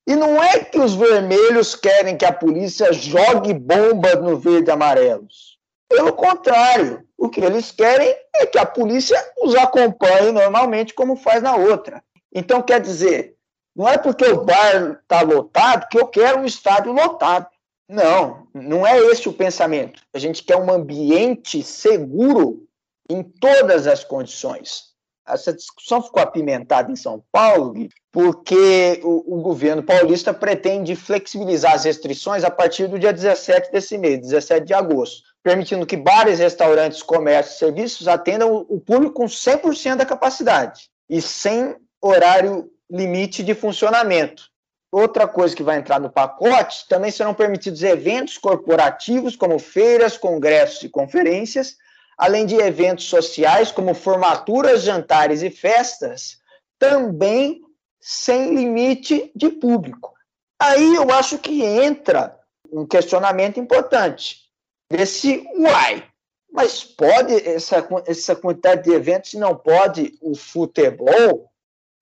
[0.07, 5.59] e não é que os vermelhos querem que a polícia jogue bomba no verde amarelos.
[5.89, 11.43] Pelo contrário, o que eles querem é que a polícia os acompanhe normalmente, como faz
[11.43, 12.03] na outra.
[12.33, 13.37] Então, quer dizer,
[13.75, 17.47] não é porque o bar está lotado que eu quero um estádio lotado.
[17.89, 20.03] Não, não é esse o pensamento.
[20.13, 22.67] A gente quer um ambiente seguro
[23.09, 24.95] em todas as condições.
[25.27, 27.75] Essa discussão ficou apimentada em São Paulo
[28.13, 33.99] porque o, o, governo paulista pretende flexibilizar as restrições a partir do dia 17 desse
[33.99, 39.27] mês, 17 de agosto permitindo que bares, restaurantes, comércios e serviços atendam o público com
[39.27, 44.51] 100% da capacidade e sem horário limite de funcionamento.
[44.91, 50.83] Outra coisa que vai entrar no pacote, também serão permitidos eventos corporativos, como feiras, congressos
[50.83, 51.77] e conferências,
[52.19, 56.39] além de eventos sociais, como formaturas, jantares e festas,
[56.77, 57.61] também
[58.01, 60.13] sem limite de público.
[60.59, 62.37] Aí eu acho que entra
[62.73, 64.46] um questionamento importante
[64.91, 66.05] desse uai.
[66.51, 71.51] Mas pode essa, essa quantidade de eventos, não pode o futebol,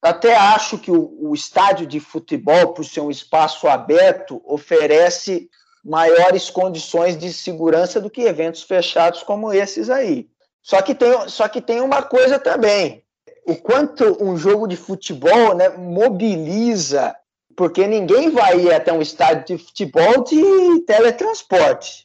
[0.01, 5.49] até acho que o, o, estádio de futebol, por ser um espaço aberto, oferece
[5.83, 10.29] maiores condições de segurança do que eventos fechados como esses aí.
[10.62, 13.03] Só que tem, só que tem uma coisa também.
[13.47, 17.14] O quanto um jogo de futebol né, mobiliza
[17.57, 22.04] porque ninguém vai ir até um estádio de futebol de teletransporte,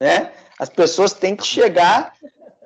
[0.00, 0.32] né?
[0.58, 2.12] As pessoas têm que chegar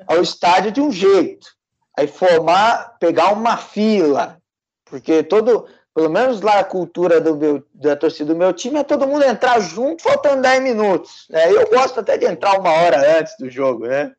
[0.07, 1.49] ao estádio de um jeito,
[1.97, 4.41] aí formar, pegar uma fila,
[4.85, 8.85] porque todo, pelo menos lá a cultura do meu, da torcida do meu time é
[8.85, 11.27] todo mundo entrar junto, faltando 10 minutos.
[11.31, 11.51] Né?
[11.51, 14.13] Eu gosto até de entrar uma hora antes do jogo, né?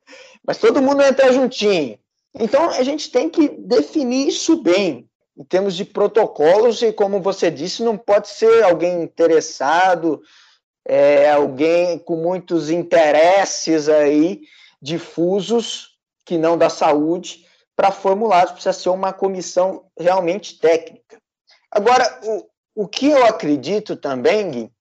[0.45, 1.97] Mas todo mundo entra juntinho.
[2.33, 7.49] Então a gente tem que definir isso bem em termos de protocolos e como você
[7.49, 10.21] disse, não pode ser alguém interessado,
[10.85, 14.41] é, alguém com muitos interesses aí
[14.81, 21.17] difusos que não da saúde para formular, precisa ser uma comissão realmente técnica.
[21.71, 24.71] Agora, o, o que eu acredito também, Gui,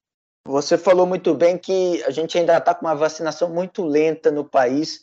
[0.45, 4.45] você falou muito bem que a gente ainda está com uma vacinação muito lenta no
[4.45, 5.03] país.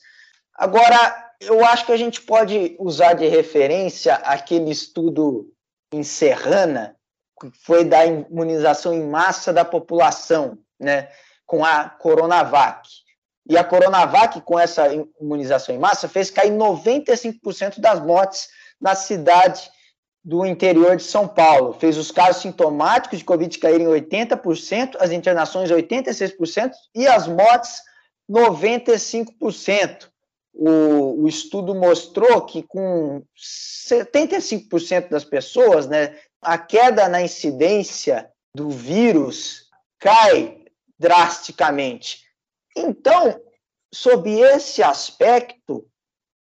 [0.54, 5.52] Agora, eu acho que a gente pode usar de referência aquele estudo
[5.94, 6.96] em Serrana,
[7.40, 11.10] que foi da imunização em massa da população, né,
[11.46, 12.88] com a Coronavac.
[13.50, 14.88] E a Coronavac, com essa
[15.20, 18.48] imunização em massa, fez cair 95% das mortes
[18.80, 19.70] na cidade
[20.24, 21.74] do interior de São Paulo.
[21.74, 27.82] Fez os casos sintomáticos de Covid caírem 80%, as internações 86% e as mortes
[28.30, 30.10] 95%.
[30.54, 38.70] O, o estudo mostrou que com 75% das pessoas, né, a queda na incidência do
[38.70, 40.59] vírus cai
[41.00, 42.26] drasticamente.
[42.76, 43.42] Então,
[43.94, 45.88] sob esse aspecto,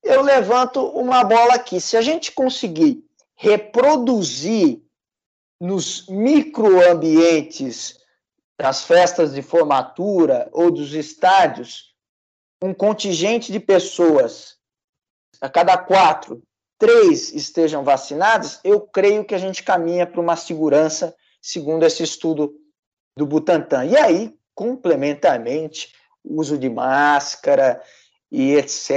[0.03, 1.81] eu levanto uma bola aqui.
[1.81, 3.05] Se a gente conseguir
[3.37, 4.83] reproduzir
[5.61, 7.99] nos microambientes
[8.59, 11.95] das festas de formatura ou dos estádios
[12.61, 14.57] um contingente de pessoas,
[15.41, 16.43] a cada quatro,
[16.77, 22.55] três estejam vacinadas, eu creio que a gente caminha para uma segurança, segundo esse estudo
[23.17, 23.85] do Butantan.
[23.85, 25.95] E aí, complementarmente,
[26.25, 27.81] uso de máscara
[28.29, 28.91] e etc.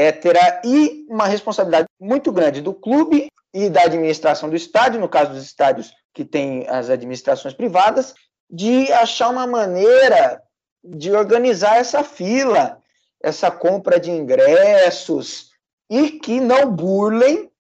[0.65, 5.43] E uma responsabilidade muito grande do clube e da administração do estádio, no caso dos
[5.43, 8.15] estádios que tem as administrações privadas,
[8.50, 10.41] de achar uma maneira
[10.84, 12.80] de organizar essa fila,
[13.21, 15.52] essa compra de ingressos
[15.88, 17.52] e que não burlem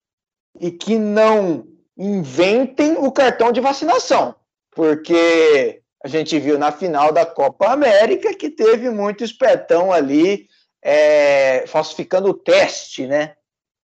[0.59, 4.35] e que não inventem o cartão de vacinação,
[4.71, 10.47] porque a gente viu na final da Copa América que teve muito espertão ali
[10.81, 13.35] é, falsificando o teste, né?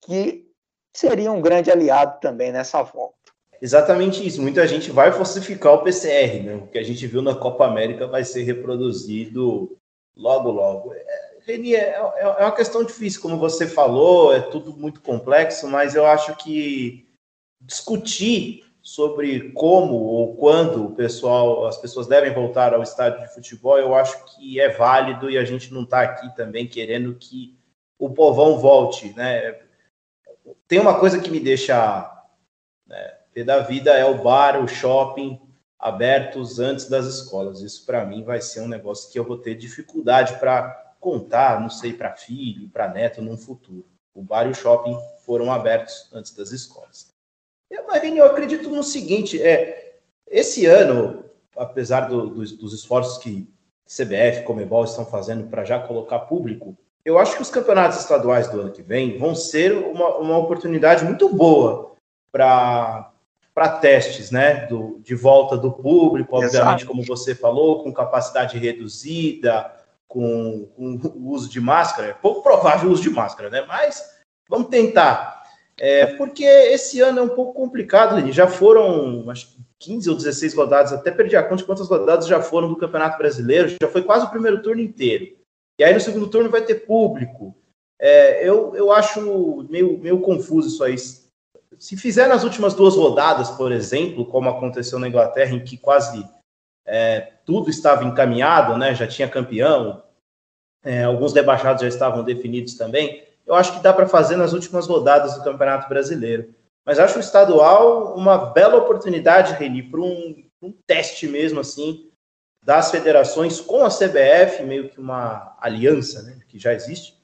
[0.02, 0.46] Que
[0.96, 3.16] seria um grande aliado também nessa volta.
[3.62, 4.42] Exatamente isso.
[4.42, 6.56] Muita gente vai falsificar o PCR, né?
[6.56, 9.78] O que a gente viu na Copa América vai ser reproduzido
[10.16, 10.94] logo, logo.
[10.94, 15.68] É, Reni, é, é, é uma questão difícil, como você falou, é tudo muito complexo,
[15.68, 17.08] mas eu acho que
[17.62, 23.78] discutir sobre como ou quando o pessoal, as pessoas devem voltar ao estádio de futebol,
[23.78, 27.58] eu acho que é válido e a gente não está aqui também querendo que
[27.98, 29.60] o povão volte, né?
[30.68, 32.10] Tem uma coisa que me deixa
[32.88, 35.40] né, pé da vida é o bar, o shopping
[35.78, 37.62] abertos antes das escolas.
[37.62, 41.70] Isso para mim vai ser um negócio que eu vou ter dificuldade para contar, não
[41.70, 43.86] sei, para filho, para neto no futuro.
[44.14, 47.09] O bar e o shopping foram abertos antes das escolas.
[47.88, 53.48] Marinho, eu acredito no seguinte: é, esse ano, apesar do, dos, dos esforços que
[53.86, 58.48] CBF e Comebol estão fazendo para já colocar público, eu acho que os campeonatos estaduais
[58.48, 61.94] do ano que vem vão ser uma, uma oportunidade muito boa
[62.32, 63.12] para
[63.82, 64.68] testes, né?
[64.68, 66.86] Do, de volta do público, obviamente, Exato.
[66.86, 69.74] como você falou, com capacidade reduzida,
[70.08, 72.10] com, com o uso de máscara.
[72.10, 73.64] É pouco provável o uso de máscara, né?
[73.68, 74.04] Mas
[74.48, 75.39] vamos tentar.
[75.80, 78.34] É, porque esse ano é um pouco complicado, Lini.
[78.34, 82.28] Já foram, acho que 15 ou 16 rodadas, até perdi a conta de quantas rodadas
[82.28, 85.38] já foram do Campeonato Brasileiro, já foi quase o primeiro turno inteiro.
[85.80, 87.56] E aí no segundo turno vai ter público.
[87.98, 90.96] É, eu, eu acho meio, meio confuso isso aí.
[91.78, 96.28] Se fizer nas últimas duas rodadas, por exemplo, como aconteceu na Inglaterra, em que quase
[96.86, 98.94] é, tudo estava encaminhado, né?
[98.94, 100.04] já tinha campeão,
[100.84, 104.86] é, alguns rebaixados já estavam definidos também eu acho que dá para fazer nas últimas
[104.86, 106.54] rodadas do Campeonato Brasileiro.
[106.86, 112.12] Mas acho o estadual uma bela oportunidade, Reni, para um, um, teste mesmo assim
[112.64, 117.18] das federações com a CBF, meio que uma aliança, né, que já existe,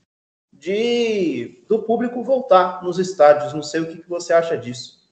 [0.52, 3.54] de do público voltar nos estádios.
[3.54, 5.08] Não sei o que, que você acha disso.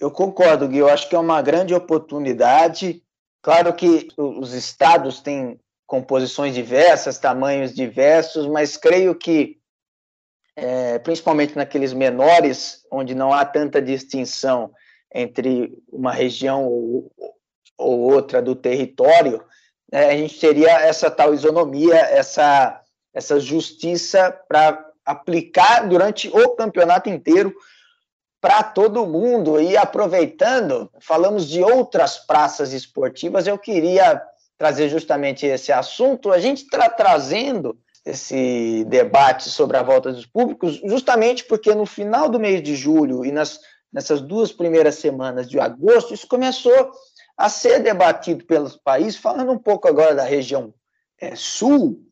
[0.00, 0.78] Eu concordo, Gui.
[0.78, 3.00] Eu acho que é uma grande oportunidade.
[3.40, 9.59] Claro que os estados têm composições diversas, tamanhos diversos, mas creio que
[10.60, 14.70] é, principalmente naqueles menores, onde não há tanta distinção
[15.12, 17.10] entre uma região ou,
[17.78, 19.42] ou outra do território,
[19.90, 22.78] né, a gente teria essa tal isonomia, essa,
[23.14, 27.54] essa justiça para aplicar durante o campeonato inteiro
[28.38, 29.58] para todo mundo.
[29.58, 34.22] E aproveitando, falamos de outras praças esportivas, eu queria
[34.58, 36.30] trazer justamente esse assunto.
[36.30, 42.28] A gente está trazendo esse debate sobre a volta dos públicos, justamente porque no final
[42.28, 43.60] do mês de julho e nas,
[43.92, 46.92] nessas duas primeiras semanas de agosto, isso começou
[47.36, 50.74] a ser debatido pelos países, falando um pouco agora da região
[51.20, 52.02] é, sul,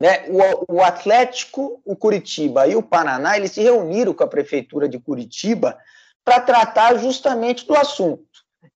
[0.00, 4.88] né, o, o, Atlético, o Curitiba e o Paraná, eles se reuniram com a prefeitura
[4.88, 5.76] de Curitiba
[6.24, 8.24] para tratar justamente do assunto.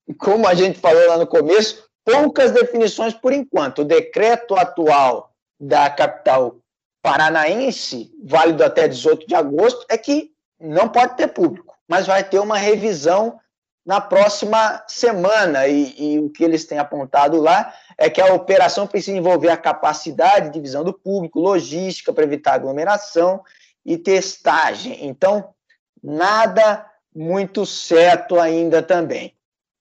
[0.08, 3.82] E como a gente falou lá no começo, poucas definições por enquanto.
[3.82, 5.31] O decreto atual
[5.62, 6.56] da capital
[7.00, 12.40] paranaense, válido até 18 de agosto, é que não pode ter público, mas vai ter
[12.40, 13.38] uma revisão
[13.86, 15.68] na próxima semana.
[15.68, 19.56] E, e, o que eles têm apontado lá é que a operação precisa envolver a
[19.56, 23.40] capacidade de visão do público, logística para evitar aglomeração
[23.86, 25.06] e testagem.
[25.06, 25.54] Então,
[26.02, 26.84] nada
[27.14, 29.32] muito certo ainda também.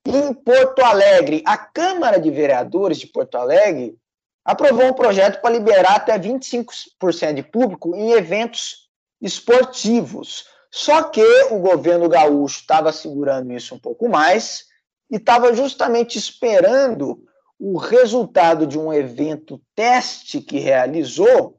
[0.05, 3.95] Em Porto Alegre, a Câmara de Vereadores de Porto Alegre
[4.43, 8.89] aprovou um projeto para liberar até 25% de público em eventos
[9.21, 10.45] esportivos.
[10.71, 14.65] Só que o governo gaúcho estava segurando isso um pouco mais
[15.09, 17.19] e estava justamente esperando
[17.59, 21.57] o resultado de um evento teste que realizou,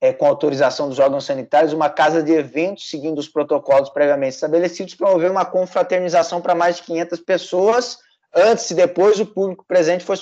[0.00, 4.94] é, com autorização dos órgãos sanitários, uma casa de eventos, seguindo os protocolos previamente estabelecidos,
[4.94, 7.98] promover uma confraternização para mais de 500 pessoas.
[8.36, 10.16] Antes e depois, o público presente foi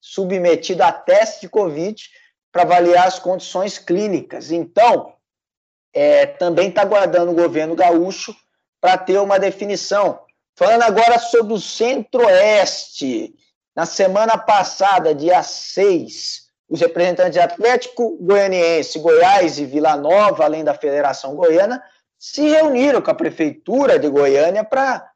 [0.00, 2.02] submetido a teste de Covid
[2.50, 4.50] para avaliar as condições clínicas.
[4.50, 5.12] Então,
[5.92, 8.34] é, também está aguardando o governo gaúcho
[8.80, 10.20] para ter uma definição.
[10.56, 13.34] Falando agora sobre o Centro-Oeste,
[13.76, 20.64] na semana passada, dia 6, os representantes de Atlético Goianiense, Goiás e Vila Nova, além
[20.64, 21.82] da Federação Goiana,
[22.18, 25.09] se reuniram com a Prefeitura de Goiânia para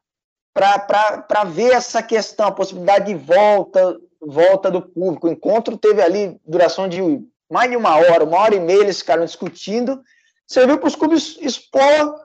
[1.47, 5.27] ver essa questão, a possibilidade de volta, volta do público.
[5.27, 7.01] O encontro teve ali duração de
[7.51, 10.01] mais de uma hora, uma hora e meia, eles ficaram discutindo
[10.47, 12.19] serviu para os clubes expor,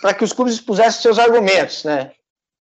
[0.00, 2.12] para que os clubes expusessem seus argumentos, né?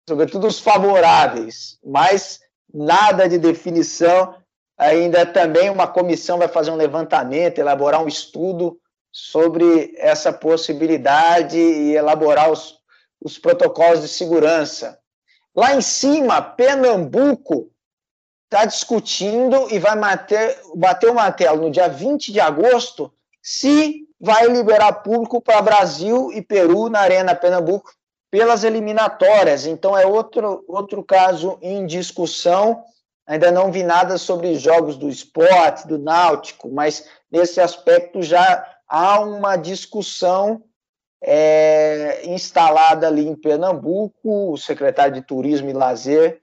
[0.08, 2.40] Sobretudo os favoráveis, mas
[2.72, 4.34] nada de definição.
[4.76, 8.78] Ainda também uma comissão vai fazer um levantamento, elaborar um estudo
[9.12, 12.78] sobre essa possibilidade e elaborar os,
[13.20, 14.98] os protocolos de segurança.
[15.54, 17.70] Lá em cima, Pernambuco
[18.44, 24.46] está discutindo e vai bater, bater o martelo no dia 20 de agosto se vai
[24.46, 27.92] liberar público para Brasil e Peru na Arena Pernambuco
[28.30, 29.66] pelas eliminatórias.
[29.66, 32.84] Então é outro, outro caso em discussão.
[33.26, 39.20] Ainda não vi nada sobre jogos do esporte, do náutico, mas nesse aspecto já há
[39.20, 40.62] uma discussão
[41.22, 44.52] é, instalada ali em Pernambuco.
[44.52, 46.40] O secretário de Turismo e Lazer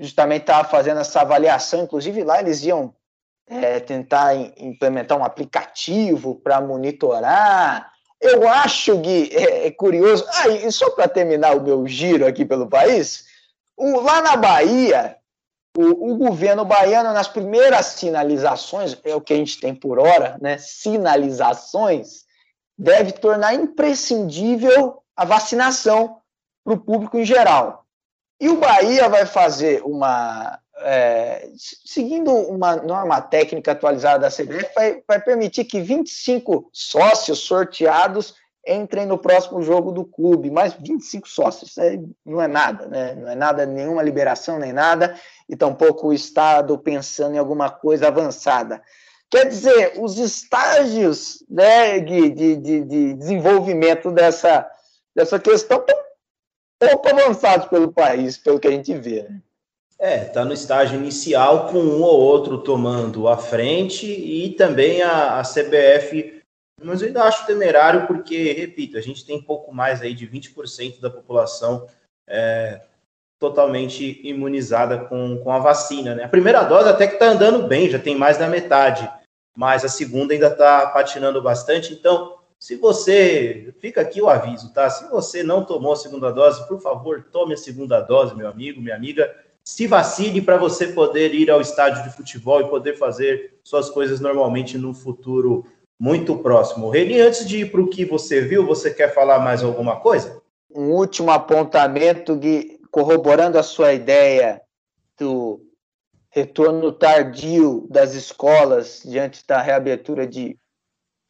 [0.00, 1.82] justamente estava fazendo essa avaliação.
[1.82, 2.94] Inclusive lá eles iam
[3.46, 7.90] é, tentar implementar um aplicativo para monitorar.
[8.20, 10.24] Eu acho, Gui, é, é curioso.
[10.28, 13.24] Ah, e só para terminar o meu giro aqui pelo país,
[13.76, 15.16] o, lá na Bahia,
[15.76, 20.38] o, o, governo baiano, nas primeiras sinalizações, é o que a gente tem por hora,
[20.40, 20.56] né?
[20.58, 22.21] Sinalizações,
[22.82, 26.18] deve tornar imprescindível a vacinação
[26.64, 27.86] para o público em geral.
[28.40, 35.02] E o Bahia vai fazer uma é, seguindo uma norma técnica atualizada da CBF, vai,
[35.06, 38.34] vai, permitir que 25 sócios sorteados
[38.66, 40.50] entrem no próximo jogo do clube.
[40.50, 43.14] Mas 25 sócios é, não é nada, né?
[43.14, 45.16] não é nada, nenhuma liberação nem nada,
[45.48, 48.82] e tampouco o Estado pensando em alguma coisa avançada.
[49.32, 54.70] Quer dizer, os estágios né, de, de, de desenvolvimento dessa,
[55.16, 59.22] dessa questão estão pouco avançados pelo país, pelo que a gente vê.
[59.22, 59.40] Né?
[59.98, 65.40] É, está no estágio inicial, com um ou outro tomando a frente e também a,
[65.40, 66.42] a CBF.
[66.82, 71.00] Mas eu ainda acho temerário, porque, repito, a gente tem pouco mais aí de 20%
[71.00, 71.86] da população
[72.28, 72.82] é,
[73.38, 76.14] totalmente imunizada com, com a vacina.
[76.14, 76.24] Né?
[76.24, 79.08] A primeira dose até que está andando bem, já tem mais da metade,
[79.56, 81.92] mas a segunda ainda está patinando bastante.
[81.92, 83.74] Então, se você.
[83.80, 84.88] Fica aqui o aviso, tá?
[84.88, 88.80] Se você não tomou a segunda dose, por favor, tome a segunda dose, meu amigo,
[88.80, 89.34] minha amiga
[89.64, 94.20] se vacine para você poder ir ao estádio de futebol e poder fazer suas coisas
[94.20, 95.64] normalmente no futuro
[95.98, 96.90] muito próximo.
[96.90, 100.42] Reni, antes de ir para o que você viu, você quer falar mais alguma coisa?
[100.74, 104.60] Um último apontamento, Gui, corroborando a sua ideia
[105.18, 105.60] do,
[106.32, 110.58] retorno tardio das escolas diante da reabertura de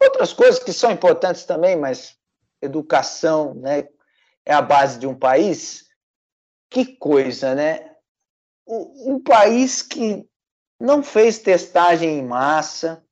[0.01, 2.15] outras coisas que são importantes também, mas
[2.61, 3.87] educação, né,
[4.45, 5.85] é a base de um país.
[6.69, 7.91] Que coisa, né?
[8.65, 10.27] Um país que
[10.79, 13.03] não fez testagem em massa,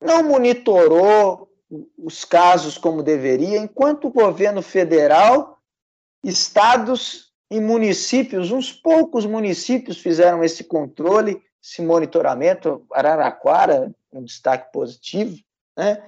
[0.00, 1.50] não monitorou
[1.96, 5.58] os casos como deveria, enquanto o governo federal,
[6.22, 15.36] estados e municípios, uns poucos municípios fizeram esse controle, esse monitoramento, Araraquara, um destaque positivo,
[15.76, 16.02] né?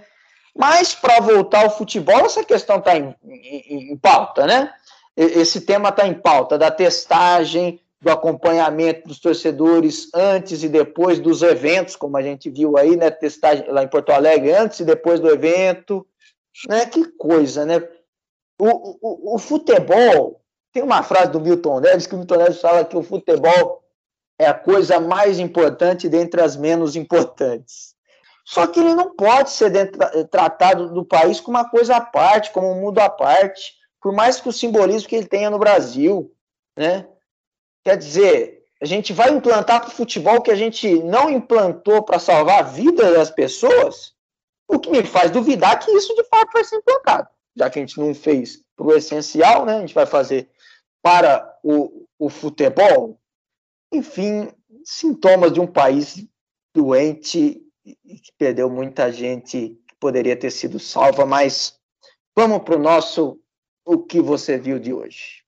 [0.55, 4.73] Mas, para voltar ao futebol, essa questão está em, em, em, pauta, né?
[5.17, 11.41] Esse tema está em pauta, da testagem, do acompanhamento dos torcedores antes e depois dos
[11.41, 13.11] eventos, como a gente viu aí, né?
[13.11, 16.07] Testagem lá em Porto Alegre, antes e depois do evento.
[16.69, 16.85] Né?
[16.87, 17.83] Que coisa, né?
[18.59, 20.42] O, o, o futebol,
[20.73, 23.83] tem uma frase do Milton Neves, que o Milton Neves fala que o futebol
[24.39, 27.95] é a coisa mais importante dentre as menos importantes.
[28.45, 32.51] Só que ele não pode ser dentro, tratado do país como uma coisa à parte,
[32.51, 36.33] como um mundo à parte, por mais que o simbolismo que ele tenha no Brasil,
[36.77, 37.07] né?
[37.85, 42.19] Quer dizer, a gente vai implantar para o futebol que a gente não implantou para
[42.19, 44.13] salvar a vida das pessoas,
[44.67, 47.29] o que me faz duvidar que isso de fato vai ser implantado.
[47.55, 49.77] Já que a gente não fez para o essencial, né?
[49.77, 50.49] A gente vai fazer
[51.03, 53.21] para o, o futebol.
[53.93, 54.49] Enfim,
[54.85, 56.25] sintomas de um país
[56.75, 61.79] doente e que perdeu muita gente que poderia ter sido salva, mas
[62.35, 63.39] vamos para o nosso
[63.85, 65.43] o que você viu de hoje.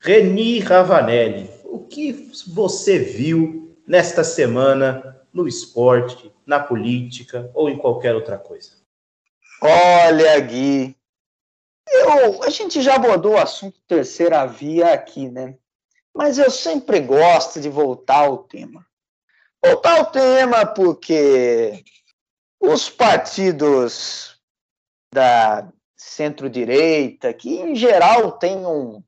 [0.00, 8.14] Reni Ravanelli, o que você viu nesta semana no esporte, na política ou em qualquer
[8.14, 8.77] outra coisa?
[9.60, 10.96] Olha, Gui,
[11.88, 15.56] eu, a gente já abordou o assunto terceira via aqui, né?
[16.18, 18.84] mas eu sempre gosto de voltar ao tema.
[19.64, 21.84] Voltar ao tema porque
[22.60, 24.36] os partidos
[25.14, 29.00] da centro-direita, que em geral têm um.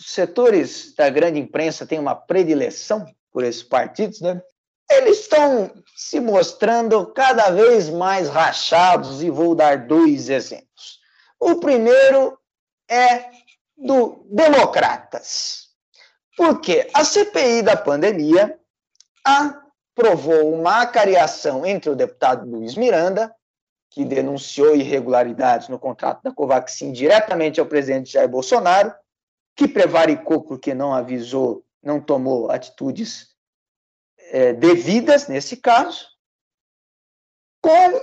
[0.00, 4.40] Os setores da grande imprensa têm uma predileção por esses partidos, né?
[4.90, 11.00] Eles estão se mostrando cada vez mais rachados e vou dar dois exemplos.
[11.40, 12.38] O primeiro
[12.86, 13.30] é
[13.74, 15.68] do Democratas.
[16.36, 18.60] Porque a CPI da pandemia
[19.24, 23.34] aprovou uma acariação entre o deputado Luiz Miranda,
[23.90, 28.94] que denunciou irregularidades no contrato da Covaxin diretamente ao presidente Jair Bolsonaro,
[29.56, 33.34] que prevaricou porque não avisou, não tomou atitudes
[34.30, 36.06] é, devidas nesse caso,
[37.62, 38.00] com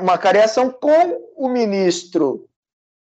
[0.00, 2.48] uma cariação com o ministro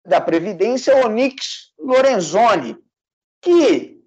[0.06, 2.78] da Previdência, Onix Lorenzoni,
[3.42, 3.98] que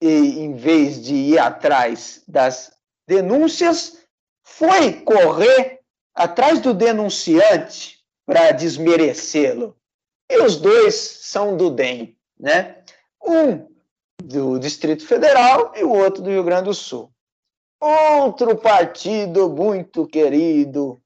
[0.00, 2.72] em vez de ir atrás das
[3.06, 3.98] denúncias,
[4.42, 5.80] foi correr
[6.14, 9.76] atrás do denunciante para desmerecê-lo.
[10.28, 12.82] E os dois são do DEM, né?
[13.22, 13.68] Um
[14.22, 17.11] do Distrito Federal e o outro do Rio Grande do Sul.
[17.84, 21.02] Outro partido muito querido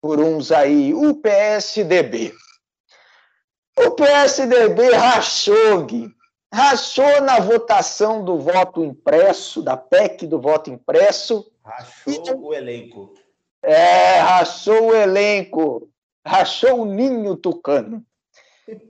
[0.00, 2.32] por uns aí, o PSDB.
[3.76, 6.08] O PSDB rachou, Gui,
[6.54, 11.50] rachou na votação do voto impresso, da PEC do voto impresso.
[11.64, 13.14] Rachou e, o elenco.
[13.60, 15.90] É, rachou o elenco,
[16.24, 18.00] rachou o ninho tucano.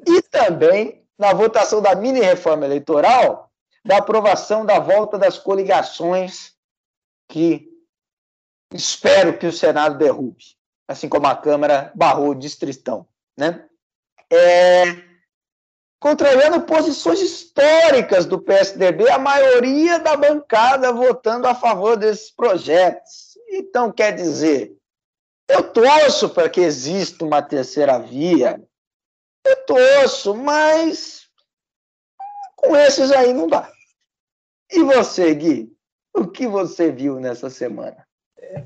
[0.07, 3.51] E também na votação da mini reforma eleitoral,
[3.83, 6.53] da aprovação da volta das coligações,
[7.33, 7.67] que
[8.75, 10.45] espero que o Senado derrube,
[10.87, 13.09] assim como a Câmara barrou o distritão.
[13.35, 13.67] Né?
[14.31, 14.85] É,
[15.99, 23.39] contrariando posições históricas do PSDB, a maioria da bancada votando a favor desses projetos.
[23.49, 24.77] Então, quer dizer,
[25.49, 28.63] eu torço para que exista uma terceira via,
[29.47, 31.31] eu torço, mas
[32.57, 33.73] com esses aí não dá.
[34.71, 35.75] E você, Gui?
[36.15, 38.07] O que você viu nessa semana?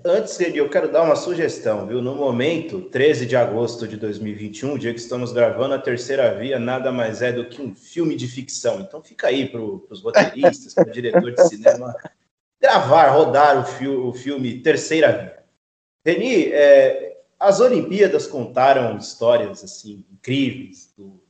[0.05, 2.03] Antes, eu quero dar uma sugestão, viu?
[2.03, 6.91] No momento, 13 de agosto de 2021, dia que estamos gravando, a Terceira Via nada
[6.91, 8.81] mais é do que um filme de ficção.
[8.81, 11.95] Então fica aí para os roteiristas, para o diretor de cinema,
[12.61, 15.45] gravar, rodar o, fi o filme Terceira Via.
[16.05, 21.23] Reni, é, as Olimpíadas contaram histórias assim incríveis do,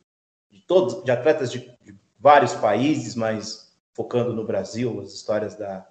[0.50, 5.86] de todos, de atletas de, de vários países, mas focando no Brasil, as histórias da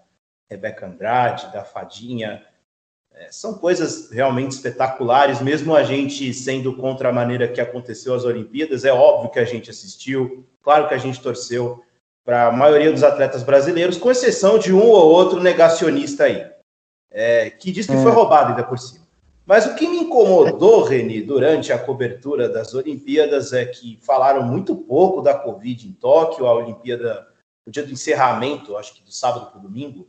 [0.49, 2.43] Rebeca Andrade, da Fadinha,
[3.13, 8.25] é, são coisas realmente espetaculares, mesmo a gente sendo contra a maneira que aconteceu as
[8.25, 8.83] Olimpíadas.
[8.83, 11.83] É óbvio que a gente assistiu, claro que a gente torceu
[12.25, 16.45] para a maioria dos atletas brasileiros, com exceção de um ou outro negacionista aí,
[17.11, 18.13] é, que diz que foi é.
[18.13, 19.05] roubado ainda por cima.
[19.45, 24.75] Mas o que me incomodou, Reni, durante a cobertura das Olimpíadas é que falaram muito
[24.75, 27.27] pouco da Covid em Tóquio, a Olimpíada,
[27.63, 30.07] no dia do encerramento, acho que do sábado para o domingo,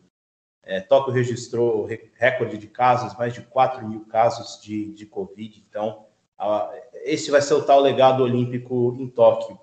[0.67, 1.89] é, Tóquio registrou
[2.19, 5.65] recorde de casos, mais de 4 mil casos de, de Covid.
[5.69, 6.05] Então,
[6.37, 6.71] a,
[7.05, 9.59] esse vai ser o tal legado olímpico em Tóquio.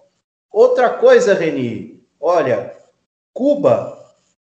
[0.49, 2.75] Outra coisa, Reni, olha,
[3.33, 4.01] Cuba,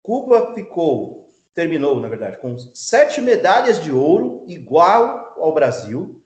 [0.03, 1.21] Cuba ficou
[1.53, 6.23] terminou, na verdade, com sete medalhas de ouro, igual ao Brasil,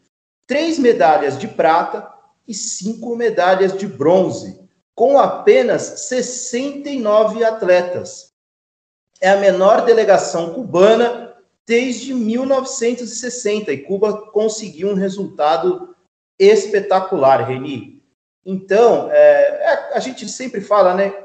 [0.47, 2.07] três medalhas de prata
[2.47, 4.59] e cinco medalhas de bronze,
[4.93, 8.34] com apenas 69 atletas.
[9.21, 11.35] É a menor delegação cubana
[11.65, 15.95] desde 1960 e Cuba conseguiu um resultado
[16.39, 18.03] espetacular, Reni.
[18.45, 21.23] Então, é, é, a gente sempre fala, né?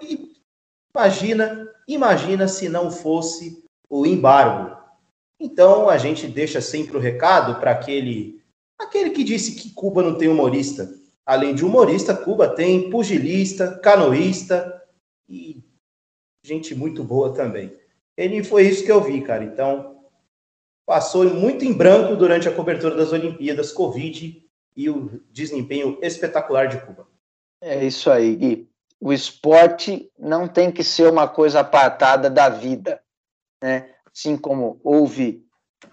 [0.94, 4.80] Imagina, imagina se não fosse o embargo.
[5.38, 8.40] Então a gente deixa sempre o recado para aquele
[8.78, 10.90] aquele que disse que Cuba não tem humorista.
[11.24, 14.82] Além de humorista, Cuba tem pugilista, canoísta
[15.28, 15.62] e
[16.44, 17.79] gente muito boa também.
[18.22, 19.44] Ele foi isso que eu vi, cara.
[19.44, 20.04] Então
[20.86, 24.44] passou muito em branco durante a cobertura das Olimpíadas, Covid
[24.76, 27.06] e o desempenho espetacular de Cuba.
[27.60, 28.70] É isso aí, Gui.
[29.00, 33.00] O esporte não tem que ser uma coisa apartada da vida
[33.62, 33.90] né?
[34.06, 35.46] assim como houve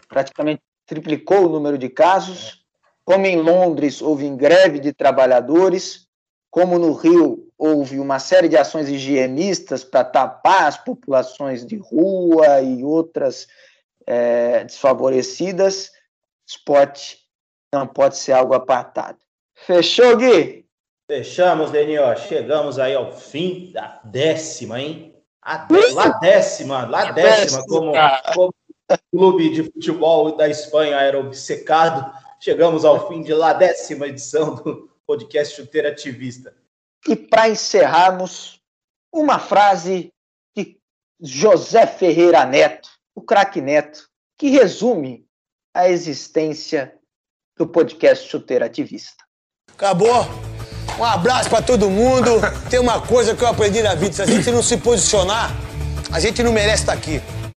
[0.07, 2.65] praticamente triplicou o número de casos,
[3.03, 6.07] como em Londres houve greve de trabalhadores,
[6.49, 12.61] como no Rio houve uma série de ações higienistas para tapar as populações de rua
[12.61, 13.47] e outras
[14.05, 15.91] é, desfavorecidas,
[16.47, 17.19] esporte
[17.73, 19.17] não pode ser algo apartado.
[19.55, 20.65] Fechou, Gui?
[21.09, 22.15] Fechamos, Denil.
[22.17, 25.15] Chegamos aí ao fim da décima, hein?
[25.41, 27.93] A lá décima, lá décima, como,
[28.33, 28.53] como
[28.91, 32.11] o clube de futebol da Espanha era obcecado.
[32.39, 36.53] Chegamos ao fim de lá décima edição do podcast Chuteira Ativista.
[37.07, 38.59] E para encerrarmos,
[39.13, 40.11] uma frase
[40.55, 40.77] de
[41.21, 45.25] José Ferreira Neto, o craque Neto, que resume
[45.73, 46.93] a existência
[47.57, 49.23] do podcast Chuteira Ativista.
[49.73, 50.25] Acabou.
[50.99, 52.29] Um abraço para todo mundo.
[52.69, 55.51] Tem uma coisa que eu aprendi na vida: se a gente não se posicionar,
[56.11, 57.21] a gente não merece estar aqui.